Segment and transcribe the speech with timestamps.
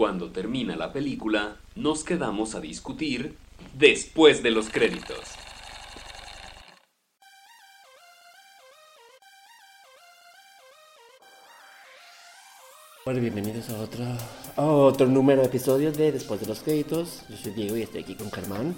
[0.00, 3.36] Cuando termina la película, nos quedamos a discutir
[3.74, 5.18] después de los créditos.
[13.04, 14.04] Bueno, bienvenidos a otro,
[14.56, 17.24] a otro número de episodios de Después de los Créditos.
[17.28, 18.74] Yo soy Diego y estoy aquí con Germán.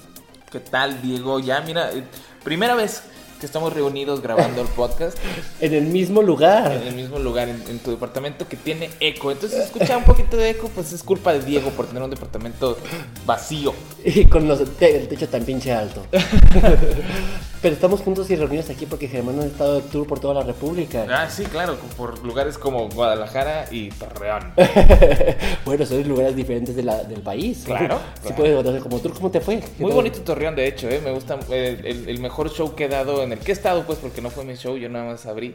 [0.50, 1.38] ¿Qué tal, Diego?
[1.38, 2.02] Ya, mira, eh,
[2.42, 3.04] primera vez
[3.42, 5.18] que estamos reunidos grabando el podcast
[5.60, 6.70] En el mismo lugar.
[6.70, 9.32] en el mismo lugar, en, en tu departamento que tiene eco.
[9.32, 12.10] Entonces, si escucha un poquito de eco, pues es culpa de Diego por tener un
[12.10, 12.78] departamento
[13.26, 13.74] vacío.
[14.04, 16.06] Y con los el techo tan pinche alto.
[17.62, 20.42] Pero estamos juntos y reunidos aquí porque Germán ha estado de tour por toda la
[20.42, 21.06] República.
[21.08, 24.52] Ah, sí, claro, por lugares como Guadalajara y Torreón.
[25.64, 27.62] Bueno, son lugares diferentes de la- del país.
[27.64, 28.62] Claro, Sí claro.
[28.62, 29.14] puedes como tour.
[29.14, 29.60] ¿Cómo te fue?
[29.60, 29.96] ¿Qué Muy tal?
[29.96, 31.00] bonito Torreón, de hecho, ¿eh?
[31.04, 33.84] me gusta eh, el, el mejor show que he dado, en el que he estado,
[33.86, 35.54] pues, porque no fue mi show, yo nada más abrí,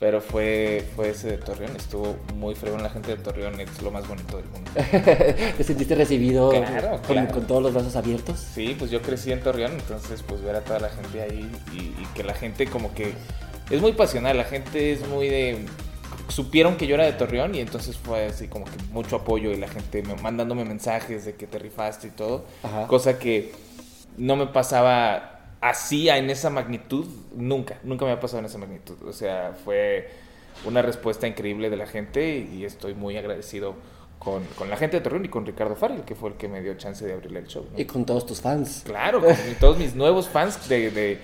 [0.00, 3.90] pero fue, fue ese de Torreón, estuvo muy fregón, la gente de Torreón es lo
[3.90, 4.70] más bonito del mundo.
[5.56, 7.32] ¿Te sentiste recibido Claro, con, claro.
[7.32, 8.40] con todos los brazos abiertos?
[8.54, 12.02] Sí, pues yo crecí en Torreón, entonces pues ver a toda la gente ahí y,
[12.02, 13.12] y que la gente como que
[13.70, 15.58] es muy pasional, la gente es muy de...
[16.28, 19.56] Supieron que yo era de Torreón y entonces fue así como que mucho apoyo y
[19.56, 22.86] la gente me, mandándome mensajes de que te rifaste y todo, Ajá.
[22.86, 23.52] cosa que
[24.16, 28.96] no me pasaba así en esa magnitud, nunca, nunca me ha pasado en esa magnitud,
[29.06, 30.08] o sea, fue
[30.64, 33.74] una respuesta increíble de la gente y estoy muy agradecido
[34.18, 36.60] con, con la gente de Torreón y con Ricardo Farrell, que fue el que me
[36.60, 37.66] dio chance de abrirle el show.
[37.72, 37.78] ¿no?
[37.80, 38.82] Y con todos tus fans.
[38.84, 41.18] Claro, con todos mis nuevos fans de, de-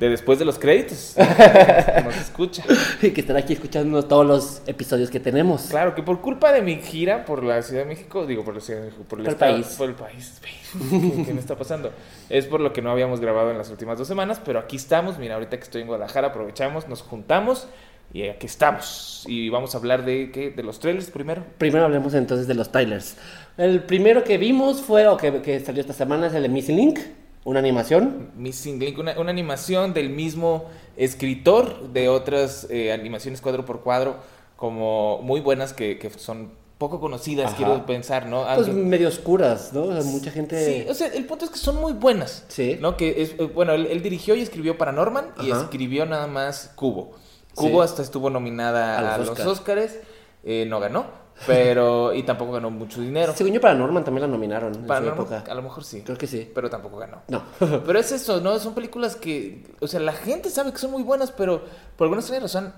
[0.00, 1.14] de después de los créditos.
[2.04, 2.64] Nos escucha.
[3.00, 5.62] Y que están aquí escuchando todos los episodios que tenemos.
[5.70, 8.60] Claro, que por culpa de mi gira por la Ciudad de México, digo por la
[8.60, 9.66] Ciudad de México, por el, Por el estado- país.
[9.78, 10.40] por el país.
[10.90, 11.92] ¿Qué, qué me está pasando?
[12.28, 15.18] Es por lo que no habíamos grabado en las últimas dos semanas, pero aquí estamos.
[15.18, 17.68] Mira, ahorita que estoy en Guadalajara, aprovechamos, nos juntamos
[18.12, 19.24] y aquí estamos.
[19.28, 20.50] Y vamos a hablar de, ¿qué?
[20.50, 21.44] de los trailers primero.
[21.58, 23.16] Primero hablemos entonces de los trailers.
[23.56, 26.76] El primero que vimos fue, o que, que salió esta semana, es el de Missing
[26.76, 26.98] Link,
[27.44, 28.30] una animación.
[28.36, 30.66] Missing Link, una, una animación del mismo
[30.96, 34.16] escritor de otras eh, animaciones cuadro por cuadro,
[34.56, 37.56] como muy buenas que, que son poco conocidas, Ajá.
[37.56, 38.44] quiero pensar, ¿no?
[38.56, 39.84] Pues medio oscuras, ¿no?
[39.84, 40.82] O sea, mucha gente...
[40.84, 42.44] Sí, o sea, el punto es que son muy buenas.
[42.48, 42.76] Sí.
[42.80, 42.96] ¿No?
[42.96, 45.62] Que es, eh, bueno, él, él dirigió y escribió Paranorman y Ajá.
[45.62, 47.12] escribió nada más Cubo.
[47.54, 47.90] Cubo Sí.
[47.90, 49.78] hasta estuvo nominada A a los los, Oscar.
[49.78, 49.98] Oscars,
[50.42, 51.06] eh, no ganó,
[51.46, 53.32] pero y tampoco ganó mucho dinero.
[53.34, 55.44] Según yo, para Norman también la nominaron en su época.
[55.48, 56.50] a lo mejor sí, Creo que sí.
[56.54, 57.22] pero tampoco ganó.
[57.28, 57.42] No.
[57.86, 58.58] Pero es eso, ¿no?
[58.58, 61.62] Son películas que, o sea, la gente sabe que son muy buenas, pero
[61.96, 62.72] por alguna extraña razón,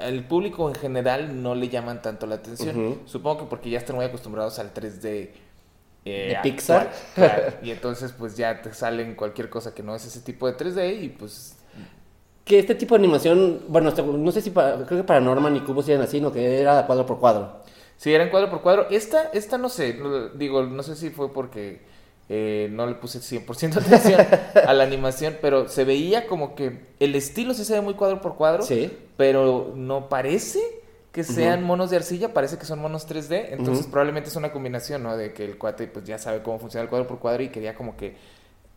[0.00, 3.00] el público en general no le llaman tanto la atención.
[3.06, 5.30] Supongo que porque ya están muy acostumbrados al 3D.
[6.04, 6.92] eh, De actual, Pixar.
[7.14, 7.42] claro.
[7.62, 11.02] Y entonces, pues ya te salen cualquier cosa que no es ese tipo de 3D
[11.02, 11.54] y pues.
[12.44, 15.60] Que este tipo de animación, bueno, no sé si para, creo que para Norman y
[15.60, 16.32] Cubo sí eran así, ¿no?
[16.32, 17.60] Que era cuadro por cuadro.
[17.98, 18.86] Sí, eran cuadro por cuadro.
[18.90, 19.98] Esta, esta no sé,
[20.36, 21.80] digo, no sé si fue porque
[22.30, 24.20] eh, no le puse 100% atención
[24.66, 28.20] a la animación, pero se veía como que el estilo sí se ve muy cuadro
[28.22, 28.62] por cuadro.
[28.62, 28.90] Sí.
[29.18, 30.60] pero no parece
[31.12, 35.02] que sean monos de arcilla, parece que son monos 3D, entonces probablemente es una combinación,
[35.02, 35.16] ¿no?
[35.16, 37.74] De que el cuate pues ya sabe cómo funciona el cuadro por cuadro y quería
[37.74, 38.14] como que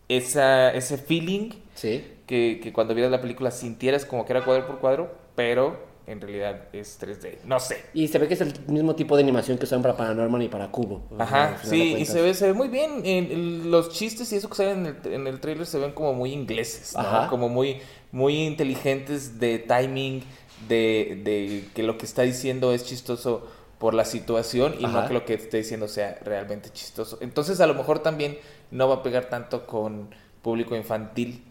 [0.10, 2.04] esa, ese feeling Sí.
[2.26, 5.78] que, que cuando vieras la película sintieras como que era cuadro por cuadro, pero
[6.08, 7.84] en realidad es 3D, no sé.
[7.94, 10.48] Y se ve que es el mismo tipo de animación que usan para Paranorman y
[10.50, 11.04] para Cubo.
[11.20, 13.02] Ajá, sí, y se ve, se ve muy bien.
[13.06, 15.92] en- en los chistes y eso que salen en el, en el trailer se ven
[15.92, 17.00] como muy ingleses, ¿no?
[17.02, 17.28] Ajá.
[17.30, 17.78] Como muy,
[18.12, 20.24] muy inteligentes de timing,
[20.68, 23.48] de, de que lo que está diciendo es chistoso
[23.80, 25.02] por la situación y Ajá.
[25.02, 27.18] no que lo que esté diciendo sea realmente chistoso.
[27.22, 28.38] Entonces a lo mejor también
[28.70, 30.10] no va a pegar tanto con
[30.42, 31.44] público infantil.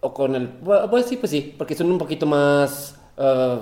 [0.00, 0.46] O con el...
[0.48, 2.96] Bueno, pues sí, pues sí, porque son un poquito más...
[3.16, 3.60] ah,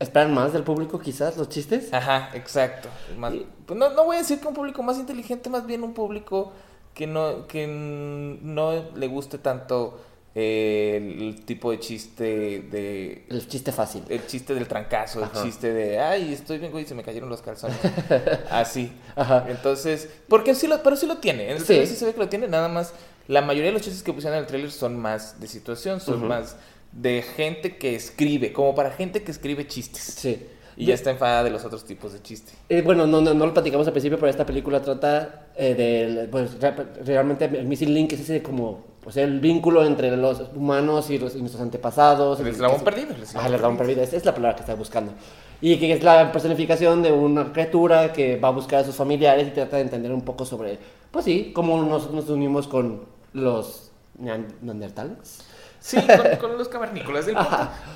[0.00, 1.92] esperan más del público quizás los chistes.
[1.92, 2.88] Ajá, exacto.
[3.16, 5.84] Más- Y- pues no, no voy a decir que un público más inteligente, más bien
[5.84, 6.52] un público
[6.94, 10.00] que no, que no le guste tanto
[10.34, 12.24] eh, el tipo de chiste
[12.70, 13.26] de...
[13.28, 14.02] El chiste fácil.
[14.08, 15.38] El chiste del trancazo, Ajá.
[15.40, 17.76] el chiste de, ay, estoy bien, güey, y se me cayeron los calzones.
[18.50, 18.92] Así.
[19.16, 19.46] Ajá.
[19.48, 21.50] Entonces, porque sí lo, pero sí lo tiene.
[21.50, 21.86] En el Sí.
[21.86, 22.94] sí se ve que lo tiene, nada más.
[23.28, 26.26] La mayoría de los chistes que pusieron en el trailer son más de situación, son
[26.26, 26.56] más
[26.92, 30.02] de gente que escribe, como para gente que escribe chistes.
[30.02, 30.46] Sí.
[30.76, 32.52] Y ya está enfadada de los otros tipos de chiste.
[32.70, 36.28] Eh, bueno, no, no, no lo platicamos al principio, pero esta película trata eh, del...
[36.30, 36.72] Pues re-
[37.04, 38.88] realmente el Missing Link es ese como...
[39.02, 42.40] Pues el vínculo entre los humanos y, los, y nuestros antepasados.
[42.40, 43.14] El eslabón perdido.
[43.14, 44.02] el eslabón Ah, el eslabón perdido.
[44.02, 45.12] Es, es la palabra que estaba buscando.
[45.60, 49.48] Y que es la personificación de una criatura que va a buscar a sus familiares
[49.48, 50.78] y trata de entender un poco sobre,
[51.10, 53.02] pues sí, cómo nosotros nos unimos con
[53.34, 55.44] los nean- neandertales.
[55.80, 57.26] Sí, con, con los cavernícolas.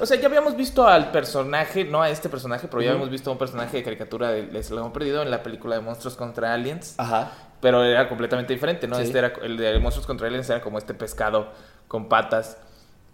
[0.01, 3.31] O sea, ya habíamos visto al personaje, no a este personaje, pero ya habíamos visto
[3.31, 6.55] a un personaje de caricatura de, de Salón Perdido en la película de Monstruos contra
[6.55, 6.95] Aliens.
[6.99, 7.31] Ajá.
[7.61, 8.97] Pero era completamente diferente, ¿no?
[8.97, 9.03] Sí.
[9.03, 11.53] Este era, el de Monstruos contra Aliens era como este pescado
[11.89, 12.57] con patas.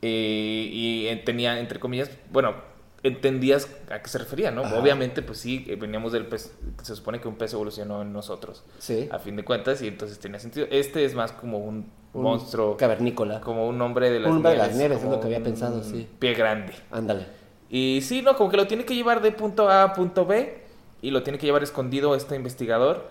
[0.02, 2.54] eh, y tenía, entre comillas, bueno,
[3.02, 4.62] entendías a qué se refería, ¿no?
[4.62, 4.78] Ajá.
[4.78, 6.52] Obviamente, pues sí, eh, veníamos del pez.
[6.82, 9.08] Se supone que un pez evolucionó en nosotros, Sí.
[9.10, 10.66] a fin de cuentas, y entonces tenía sentido.
[10.70, 13.40] Este es más como un, Un monstruo, Cavernícola.
[13.40, 14.72] como un hombre de las Un hombre de nieves.
[14.72, 16.08] las nieves, es lo que había pensado, sí.
[16.18, 16.72] Pie grande.
[16.90, 17.26] Ándale.
[17.70, 20.62] Y sí, no, como que lo tiene que llevar de punto A a punto B
[21.02, 23.08] y lo tiene que llevar escondido este investigador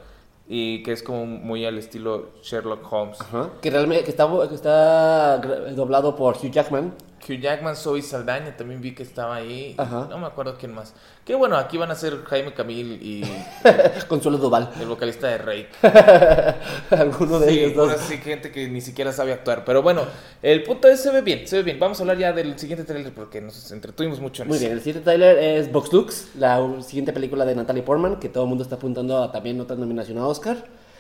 [0.48, 3.22] y que es como muy al estilo Sherlock Holmes.
[3.22, 3.52] Ajá.
[3.62, 6.94] Que realmente que está, que está gra- doblado por Hugh Jackman.
[7.28, 9.76] Hugh Jackman, Zoe Saldaña, también vi que estaba ahí.
[9.78, 10.08] Ajá.
[10.10, 10.94] No me acuerdo quién más.
[11.26, 13.24] Que bueno, aquí van a ser Jaime Camil y
[14.08, 14.72] Consuelo Duval.
[14.80, 15.70] el vocalista de Rake.
[16.92, 18.02] Alguno de Sí, ellos dos.
[18.02, 19.64] sí, gente que ni siquiera sabe actuar.
[19.66, 20.02] Pero bueno,
[20.42, 21.80] el punto es, se ve bien, se ve bien.
[21.80, 24.66] Vamos a hablar ya del siguiente trailer porque nos entretuvimos mucho en Muy eso.
[24.66, 28.44] bien, el siguiente trailer es Vox Lux, la siguiente película de Natalie Portman, que todo
[28.44, 30.58] el mundo está apuntando a también otra nominación a Oscar.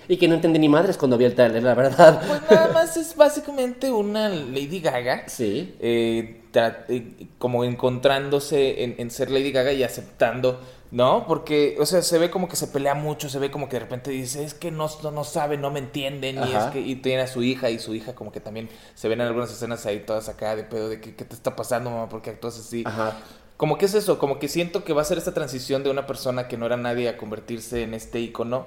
[0.10, 2.22] Y que no entendí ni madres cuando vi el trailer, la verdad.
[2.28, 5.30] Pues nada más es básicamente una Lady Gaga.
[5.30, 5.76] Sí.
[5.80, 10.60] eh, eh, como encontrándose en, en ser Lady Gaga y aceptando,
[10.90, 11.28] ¿no?
[11.28, 13.82] Porque, o sea, se ve como que se pelea mucho, se ve como que de
[13.82, 16.96] repente dice, es que no, no, no saben, no me entienden, y, es que, y
[16.96, 19.86] tiene a su hija, y su hija como que también se ven en algunas escenas
[19.86, 22.10] ahí todas acá de pedo de que, ¿qué te está pasando, mamá?
[22.10, 22.82] ¿Por qué actúas así?
[22.86, 23.16] Ajá.
[23.56, 26.08] Como que es eso, como que siento que va a ser esta transición de una
[26.08, 28.66] persona que no era nadie a convertirse en este icono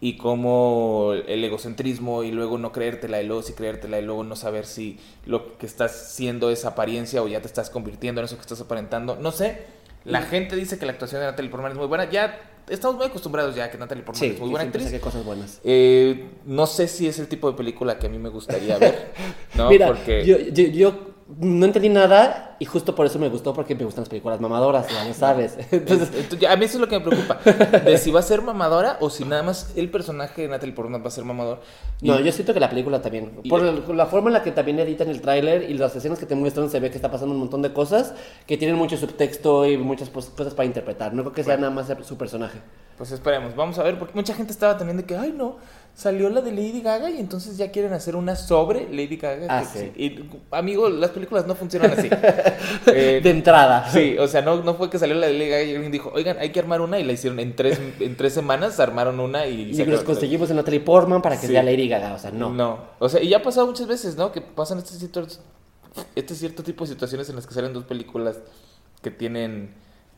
[0.00, 4.36] y como el egocentrismo y luego no creértela y luego sí creértela y luego no
[4.36, 8.36] saber si lo que estás siendo es apariencia o ya te estás convirtiendo en eso
[8.36, 9.16] que estás aparentando.
[9.16, 9.62] No sé,
[10.04, 12.08] la gente dice que la actuación de Natalie Portman es muy buena.
[12.08, 14.84] Ya estamos muy acostumbrados ya a que Natalie Portman Sí, es muy buena actriz.
[14.84, 15.60] saqué cosas buenas.
[15.64, 19.12] Eh, no sé si es el tipo de película que a mí me gustaría ver,
[19.54, 19.68] ¿no?
[19.68, 20.24] Mira, Porque...
[20.24, 21.07] yo, yo, yo
[21.38, 24.88] no entendí nada y justo por eso me gustó, porque me gustan las películas mamadoras,
[24.88, 25.56] ya sabes.
[25.70, 26.10] Entonces,
[26.48, 27.38] a mí eso es lo que me preocupa.
[27.80, 31.02] De si va a ser mamadora o si nada más el personaje de Natalie Portman
[31.02, 31.60] va a ser mamador.
[32.00, 33.42] Y- no, yo siento que la película también.
[33.48, 36.26] Por el- la forma en la que también editan el tráiler y las escenas que
[36.26, 38.14] te muestran, se ve que está pasando un montón de cosas
[38.46, 41.12] que tienen mucho subtexto y muchas cosas para interpretar.
[41.12, 42.58] No creo que sea nada más su personaje.
[42.96, 45.56] Pues esperemos, vamos a ver, porque mucha gente estaba también de que, ay no,
[45.98, 49.46] salió la de Lady Gaga y entonces ya quieren hacer una sobre Lady Gaga.
[49.50, 49.90] Ah, sí.
[49.96, 50.20] Y,
[50.52, 52.08] amigo, las películas no funcionan así.
[52.86, 53.90] Eh, De entrada.
[53.90, 56.12] Sí, o sea, no, no fue que salió la de Lady Gaga y alguien dijo,
[56.14, 59.46] oigan, hay que armar una y la hicieron en tres, en tres semanas, armaron una
[59.46, 59.72] y...
[59.72, 61.52] Y los conseguimos en Natalie Portman para que Sí.
[61.52, 62.14] sea Lady Gaga.
[62.14, 62.50] O sea, no.
[62.50, 62.78] No.
[63.00, 64.30] O sea, y ya ha pasado muchas veces, ¿no?
[64.30, 65.26] Que pasan este, situ-
[66.14, 68.36] este cierto tipo de situaciones en las que salen dos películas
[69.02, 69.74] que tienen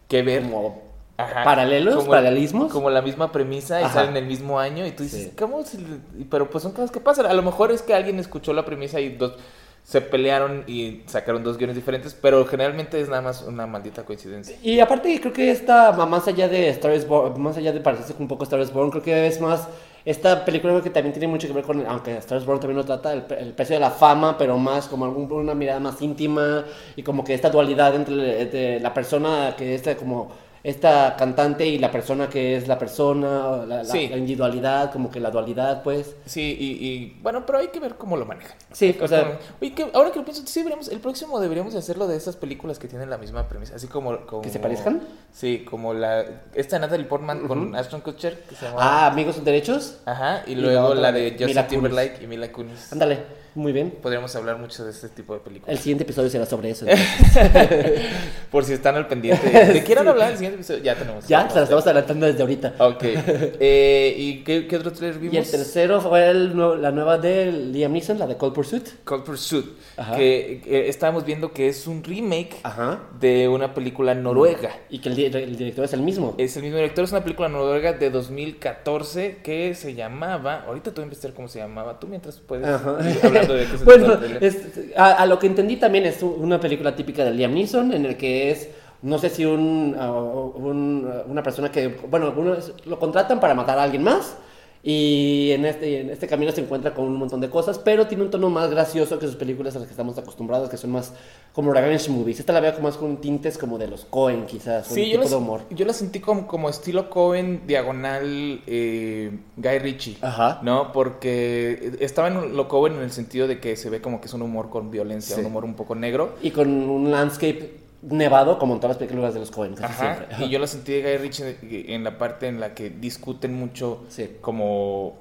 [0.08, 0.42] que ver.
[0.42, 0.89] Como
[1.22, 1.44] Ajá.
[1.44, 2.72] paralelos, Como- paralelismos.
[2.72, 3.94] Como la misma premisa y Ajá.
[3.94, 5.32] salen el mismo año y tú dices, Sí.
[5.38, 5.62] ¿cómo?
[5.64, 5.84] se le-
[6.18, 7.26] y- Pero pues son cosas que pasan.
[7.26, 9.34] A lo mejor es que alguien escuchó la premisa y dos
[9.82, 14.54] se pelearon y sacaron dos guiones diferentes, pero generalmente es nada más una maldita coincidencia.
[14.62, 18.28] Y aparte creo que esta, más allá de Star Born, más allá de parecerse un
[18.28, 19.68] poco Star is Born, creo que es más,
[20.04, 22.76] esta película creo que también tiene mucho que ver con, aunque Star is Born también
[22.76, 26.00] lo trata, el, el precio de la fama, pero más como algún- una mirada más
[26.02, 26.64] íntima
[26.94, 30.30] y como que esta dualidad entre entre la persona que es como
[30.62, 34.08] esta cantante y la persona que es la persona, la, la- Sí.
[34.08, 36.14] la individualidad, como que la dualidad, pues.
[36.26, 38.56] Sí, y, y, bueno, pero hay que ver cómo lo manejan.
[38.72, 41.78] Sí, o sea- Oye, que ahora que lo pienso, sí deberíamos, el próximo deberíamos de
[41.78, 44.26] hacerlo de esas películas que tienen la misma premisa, así como...
[44.26, 45.00] como ¿Que se parezcan?
[45.32, 46.24] Sí, como la...
[46.54, 48.78] Esta Natalie Portman con Ashton Kutcher, que se llama...
[48.80, 49.98] Ah, amigos sin derechos.
[50.04, 51.70] Ajá, y y luego la de Justin Mila Kunis.
[51.70, 52.92] Timberlake y Mila Kunis.
[52.92, 53.18] Ándale,
[53.54, 53.90] muy bien.
[54.02, 55.78] Podríamos hablar mucho de este tipo de El películas.
[55.80, 56.86] siguiente episodio será sobre eso.
[58.50, 59.48] Por si están al pendiente.
[59.72, 60.82] ¿De quieran hablar el siguiente episodio?
[60.82, 61.26] Ya tenemos.
[61.28, 62.74] ya, se las estamos adelantando desde ahorita.
[62.80, 63.02] Ok.
[63.04, 65.34] Eh, ¿Y qué, qué otro trailer vimos?
[65.34, 68.86] Y el tercero fue el la nueva de Liam Neeson, la de Cold Pursuit.
[69.04, 69.66] Cold Pursuit.
[69.96, 70.16] Ajá.
[70.16, 73.00] Que, que estábamos viendo que es un remake Ajá.
[73.20, 74.70] de una película noruega.
[74.88, 76.34] Y que el, di- el director es el mismo.
[76.38, 80.64] Es el mismo director, es una película noruega de 2014 que se llamaba.
[80.66, 81.98] Ahorita tú voy a investigar cómo se llamaba.
[82.00, 82.96] Tú mientras puedes Ajá.
[83.00, 86.58] ir hablando de qué se Bueno, es- a, a lo que entendí también es una
[86.60, 88.68] película típica de Liam Neeson en el que es,
[89.02, 93.54] no sé si un, ah, un- una persona que, bueno, uno es- lo contratan para
[93.54, 94.36] matar a alguien más
[94.82, 98.24] y en este, en este camino se encuentra con un montón de cosas, pero tiene
[98.24, 101.12] un tono más gracioso que sus películas a las que estamos acostumbrados, que son más
[101.52, 102.40] como revenge movies.
[102.40, 105.16] Esta la veo como más con tintes como de los Cohen quizás, un Sí, tipo
[105.16, 105.60] yo de la, humor.
[105.70, 110.16] yo la sentí como, como estilo Cohen, diagonal eh, Guy Ritchie.
[110.22, 110.60] Ajá.
[110.62, 110.92] ¿No?
[110.92, 114.34] Porque estaba en lo Cohen en el sentido de que se ve como que es
[114.34, 115.40] un humor con violencia, Sí.
[115.42, 116.36] un humor un poco negro.
[116.42, 120.14] Y con un landscape nevado como en todas las películas de los Cohen, casi Ajá.
[120.26, 120.46] siempre.
[120.46, 124.04] Y yo la sentí de Guy Ritchie en la parte en la que discuten mucho
[124.08, 124.30] Sí.
[124.40, 125.18] como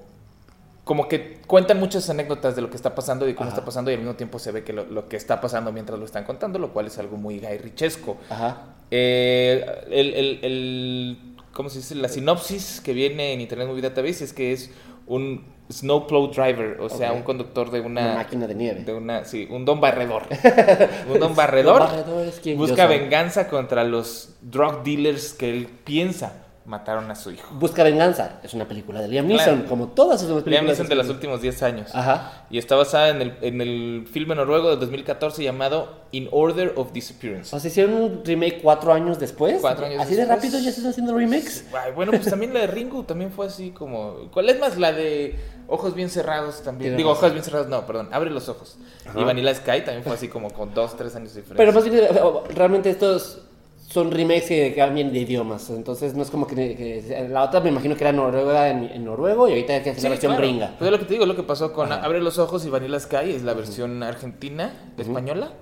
[0.86, 3.58] como que cuentan muchas anécdotas de lo que está pasando y cómo Ajá.
[3.58, 6.00] está pasando y al mismo tiempo se ve que lo, lo que está pasando mientras
[6.00, 8.18] lo están contando, lo cual es algo muy Guy Ritchesco.
[8.28, 8.64] Ajá.
[8.90, 11.18] Eh, el, el- el-
[11.54, 11.94] ¿cómo se dice?
[11.94, 14.72] La sinopsis que viene en Internet Movie Database es que es
[15.06, 18.02] un snowplow driver, o sea, un conductor de una...
[18.02, 18.84] Una máquina de nieve.
[18.84, 20.24] de una, sí, un don barredor.
[21.12, 21.80] un don barredor.
[21.80, 27.16] Don barredor es quien busca venganza contra los drug dealers que él piensa mataron a
[27.16, 27.54] su hijo.
[27.56, 28.40] Busca venganza.
[28.44, 29.52] Es una película de Liam Claro.
[29.54, 30.52] Neeson, como todas esas películas.
[30.52, 31.96] Liam Neeson de los últimos 10 años.
[31.96, 32.46] Ajá.
[32.52, 36.94] Y está basada en el, en el filme noruego del 2014 llamado In Order of
[36.94, 37.56] Disappearance.
[37.56, 39.58] O sea, hicieron un remake cuatro años después.
[39.62, 41.66] Cuatro años Así de rápido ya se están haciendo remakes.
[41.74, 44.30] Ay, bueno, pues también la de Ringo también fue así como...
[44.32, 44.78] ¿Cuál es más?
[44.78, 46.96] La de Ojos Bien Cerrados también.
[46.96, 47.10] Digo.
[47.10, 48.10] Ojos Bien Cerrados, no, perdón.
[48.12, 48.78] Abre los ojos.
[49.08, 49.20] Ajá.
[49.20, 51.58] Y Vanilla Sky también fue así como con dos, tres años de diferencia.
[51.58, 53.49] Pero más bien, eh, realmente estos
[53.92, 55.70] son remakes que cambian de idiomas.
[55.72, 59.04] Entonces no es como que, que- la otra me imagino que era Noruega en, en
[59.04, 60.48] noruego y ahorita hay que hacer la Sí, versión claro.
[60.48, 60.76] gringa.
[60.78, 62.06] Pues es lo que te digo, lo que pasó con Ajá.
[62.06, 65.54] Abre los ojos y Vanilla Sky es la versión argentina, española.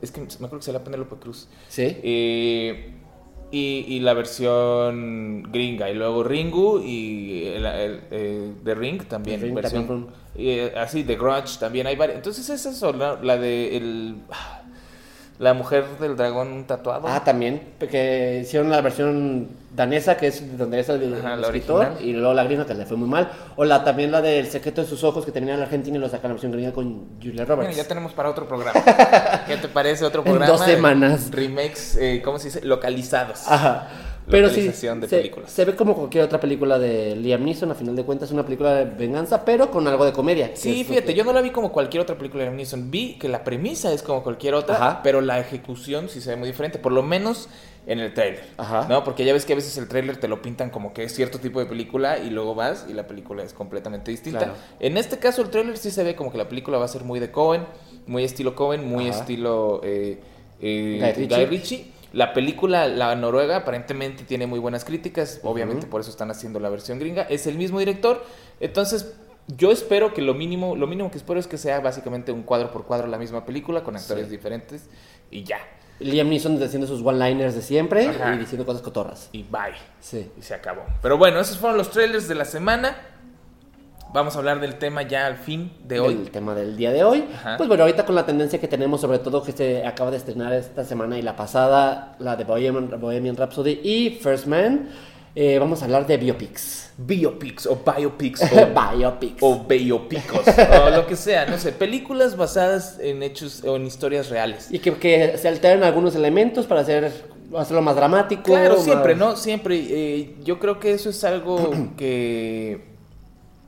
[0.00, 1.48] Es que me acuerdo que se la Penélope Cruz.
[1.68, 1.96] Sí.
[2.02, 2.94] Eh,
[3.52, 5.88] y, y la versión gringa.
[5.90, 9.38] Y luego Ringu y el, el, eh, The Ring también.
[9.38, 12.16] The Ring versión, también eh, así, The Grudge también hay varias.
[12.16, 14.16] Entonces es eso, la, la de el,
[15.42, 17.08] la mujer del dragón tatuado.
[17.08, 21.46] Ah, también, que hicieron la versión danesa, que es donde es el, Ajá, el la
[21.48, 22.04] escritor, original.
[22.08, 23.28] y luego la gringa, que le fue muy mal.
[23.56, 26.00] O la también la del secreto de sus ojos, que termina en la Argentina y
[26.00, 27.76] lo sacan la versión gringa con Julia Bueno, Roberts.
[27.76, 28.80] ya tenemos para otro programa.
[29.48, 30.46] ¿Qué te parece otro En programa?
[30.52, 31.28] dos semanas.
[31.32, 32.60] Remakes, eh, ¿cómo se dice?
[32.64, 33.42] Localizados.
[33.48, 33.88] Ajá.
[34.32, 35.50] Pero sí, de se, películas.
[35.52, 38.74] se ve como cualquier otra película de Liam Neeson, a final de cuentas, una película
[38.74, 40.50] de venganza, pero con algo de comedia.
[40.54, 42.90] Sí, es fíjate, que- yo no la vi como cualquier otra película de Liam Neeson.
[42.90, 45.00] Vi que la premisa es como cualquier otra, Ajá.
[45.04, 47.48] pero la ejecución sí se ve muy diferente, por lo menos
[47.86, 48.44] en el tráiler.
[48.58, 48.86] Ajá.
[48.88, 49.02] ¿No?
[49.04, 51.38] Porque ya ves que a veces el tráiler te lo pintan como que es cierto
[51.40, 54.38] tipo de película y luego vas y la película es completamente distinta.
[54.38, 54.54] Claro.
[54.80, 57.02] En este caso el tráiler sí se ve como que la película va a ser
[57.02, 57.64] muy de Cohen,
[58.06, 59.18] muy estilo Cohen, muy Ajá.
[59.20, 60.20] estilo eh,
[60.60, 61.36] eh, Guy Ritchie.
[61.36, 61.92] Guy Ritchie.
[62.12, 65.40] La película, la noruega, aparentemente tiene muy buenas críticas.
[65.42, 67.22] Obviamente por eso están haciendo la versión gringa.
[67.22, 68.24] Es el mismo director.
[68.60, 69.14] Entonces,
[69.48, 72.70] yo espero que lo mínimo, lo mínimo que espero es que sea básicamente un cuadro
[72.70, 74.30] por cuadro la misma película con actores Sí.
[74.30, 74.88] diferentes
[75.30, 75.58] y ya.
[76.00, 78.34] Liam Neeson haciendo sus one-liners de siempre Ajá.
[78.34, 79.28] y diciendo cosas cotorras.
[79.32, 79.74] Y bye.
[80.00, 80.30] Sí.
[80.38, 80.82] Y se acabó.
[81.00, 82.96] Pero bueno, esos fueron los trailers de la semana.
[84.12, 86.12] Vamos a hablar del tema ya al fin de hoy.
[86.14, 87.24] El tema del día de hoy.
[87.34, 87.56] Ajá.
[87.56, 90.52] Pues bueno, ahorita con la tendencia que tenemos, sobre todo que se acaba de estrenar
[90.52, 94.90] esta semana y la pasada, la de Bohemian, Bohemian Rhapsody y First Man,
[95.34, 96.92] eh, vamos a hablar de biopics.
[96.98, 99.42] Biopics o biopics o, biopics.
[99.42, 104.28] o biopicos o lo que sea, no sé, películas basadas en hechos o en historias
[104.28, 104.68] reales.
[104.70, 107.10] Y que, que se alteran algunos elementos para hacer,
[107.56, 108.42] hacerlo más dramático.
[108.42, 109.36] Claro, más- siempre, ¿no?
[109.36, 109.76] Siempre.
[109.80, 112.91] eh, yo creo que eso es algo que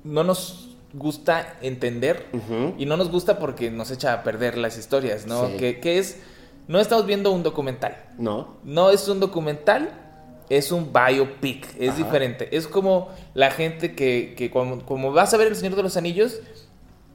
[0.05, 2.27] no nos gusta entender
[2.79, 5.49] y no nos gusta porque nos echa a perder las historias, ¿no?
[5.49, 5.57] Sí.
[5.57, 6.21] Que, que es,
[6.69, 8.57] no estamos viendo un documental, No.
[8.63, 9.91] no es un documental,
[10.49, 11.99] es un biopic, es Ajá.
[11.99, 12.57] diferente.
[12.57, 15.97] Es como la gente que, que como, como vas a ver El Señor de los
[15.97, 16.39] Anillos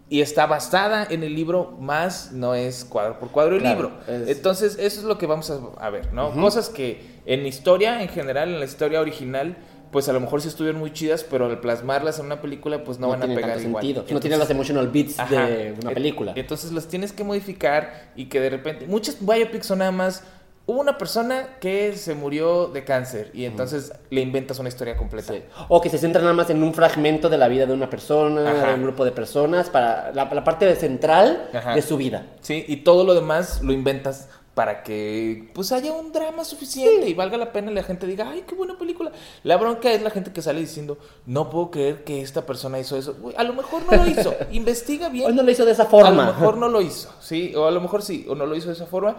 [0.09, 4.23] y está basada en el libro, más no es cuadro por cuadro el Claro, libro.
[4.23, 6.31] es- Entonces, eso es lo que vamos a, ver, ¿no?
[6.33, 9.55] Cosas que en historia, en general, en la historia original,
[9.91, 12.99] pues a lo mejor sí estuvieron muy chidas, pero al plasmarlas en una película, pues
[12.99, 13.81] no, van a pegar tanto igual.
[13.83, 14.01] sentido.
[14.01, 15.45] no Entonces- tiene los emotional beats Ajá.
[15.47, 16.33] de una película.
[16.35, 18.85] Entonces las tienes que modificar y que de repente.
[18.87, 20.23] Muchas biopics son nada más.
[20.65, 25.33] Hubo una persona que se murió de cáncer y entonces le inventas una historia completa.
[25.33, 25.41] Sí.
[25.67, 28.51] O que se centra nada más en un fragmento de la vida de una persona,
[28.51, 28.67] Ajá.
[28.67, 31.73] de un grupo de personas, para la, la parte central Ajá.
[31.73, 32.27] de su vida.
[32.41, 34.29] Sí, y todo lo demás lo inventas
[34.59, 38.29] para que pues haya un drama suficiente y valga la pena y la gente diga,
[38.29, 39.09] ay, qué buena película.
[39.43, 42.97] La bronca es la gente que sale diciendo, no puedo creer que esta persona hizo
[42.97, 43.15] eso.
[43.37, 44.35] A lo mejor no lo hizo.
[44.51, 45.27] Investiga bien.
[45.27, 46.09] Hoy no lo hizo de esa A forma.
[46.25, 48.67] lo mejor no lo hizo, sí, o a lo mejor sí, o no lo hizo
[48.67, 49.15] de esa forma.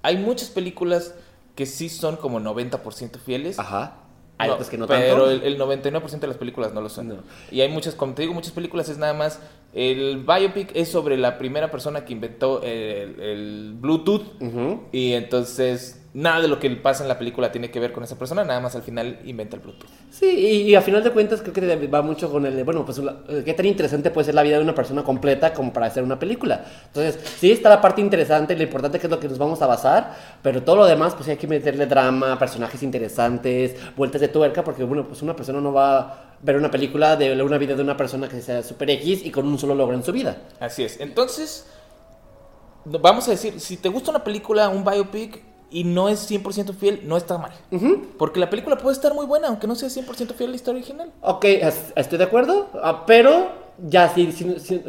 [0.00, 1.12] Hay muchas películas
[1.54, 3.58] que sí son como 90% fieles.
[3.58, 3.92] Ajá.
[4.38, 5.30] Hay No, otras que no pero tanto.
[5.30, 7.08] el, el 99% de las películas no lo son.
[7.08, 7.16] No.
[7.50, 9.40] Y hay muchas, como te digo, muchas películas es nada más.
[9.74, 14.22] El biopic es sobre la primera persona que inventó el, el Bluetooth.
[14.92, 18.18] Y entonces nada de lo que pasa en la película tiene que ver con esa
[18.18, 19.88] persona, nada más al final inventa el Bluetooth.
[20.10, 22.84] Sí, y, y a final de cuentas creo que va mucho con el, de, bueno,
[22.84, 25.86] pues eh, qué tan interesante puede ser la vida de una persona completa como para
[25.86, 26.64] hacer una película.
[26.86, 29.66] Entonces, sí está la parte interesante, lo importante que es lo que nos vamos a
[29.66, 34.64] basar, pero todo lo demás, pues hay que meterle drama, personajes interesantes, vueltas de tuerca,
[34.64, 37.82] porque bueno, pues una persona no va a ver una película de una vida de
[37.82, 40.42] una persona que sea super X y con un solo logro en su vida.
[40.60, 41.00] Así es.
[41.00, 41.66] Entonces,
[42.84, 47.02] vamos a decir, si te gusta una película, un biopic, y no es 100% fiel,
[47.04, 47.52] no está mal.
[47.70, 48.06] Ujú.
[48.18, 50.80] Porque la película puede estar muy buena, aunque no sea 100% fiel a la historia
[50.80, 51.12] original.
[51.22, 54.82] Ok, es- estoy de acuerdo, ah, pero ya, si, si, si-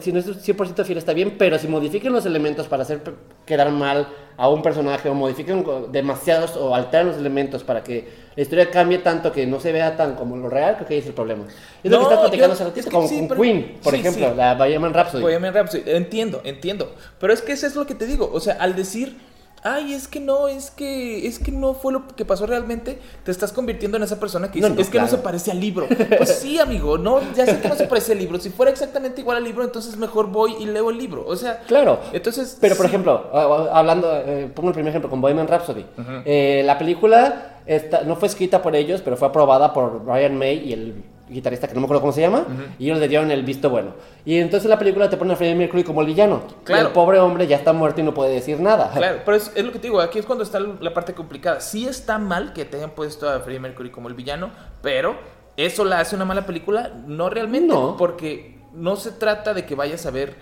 [0.00, 3.00] si no es 100% fiel está bien, pero si modifican los elementos para hacer
[3.46, 8.24] quedar mal a un personaje o modifican co- demasiados o alteran los elementos para que
[8.34, 11.00] la historia cambie tanto que no se vea tan como lo real, creo que ahí
[11.00, 11.44] es el problema.
[11.82, 13.94] Es lo No, que estás platicando hace ratito es que con, sí, con Queen, por
[13.94, 14.36] sí, ejemplo, sí.
[14.36, 15.22] la Bohemian Rhapsody.
[15.22, 16.92] Bohemian Rhapsody, entiendo, entiendo.
[17.20, 18.28] Pero es que eso es lo que te digo.
[18.32, 19.16] O sea, al decir,
[19.64, 23.30] ay, es que no, es que, es que no fue lo que pasó realmente, te
[23.30, 25.86] estás convirtiendo en esa persona que dice, no, es que no se parece al libro.
[26.16, 28.38] Pues sí, amigo, no, ya sé que no se parece al libro.
[28.38, 31.24] Si fuera exactamente igual al libro, entonces mejor voy y leo el libro.
[31.26, 31.98] O sea, Claro.
[32.12, 32.58] entonces.
[32.60, 32.90] Pero por sí.
[32.90, 33.30] ejemplo,
[33.72, 35.84] hablando, eh, pongo el primer ejemplo con Bohemian Rhapsody.
[36.26, 40.58] Eh, la película esta- no fue escrita por ellos, pero fue aprobada por Brian May
[40.68, 42.44] y el guitarrista que no me acuerdo cómo se llama,
[42.78, 43.94] y ellos le dieron el visto bueno.
[44.24, 46.42] Y entonces la película te pone a Freddie Mercury como el villano.
[46.62, 46.88] Y Claro.
[46.88, 48.90] el pobre hombre ya está muerto y no puede decir nada.
[48.94, 51.60] Claro, pero es, es lo que te digo, aquí es cuando está la parte complicada.
[51.60, 54.50] Sí está mal que te hayan puesto a Freddie Mercury como el villano,
[54.82, 55.16] pero
[55.56, 56.92] ¿eso la hace una mala película?
[57.06, 57.96] No realmente, No.
[57.96, 60.36] porque no se trata de que vayas a ver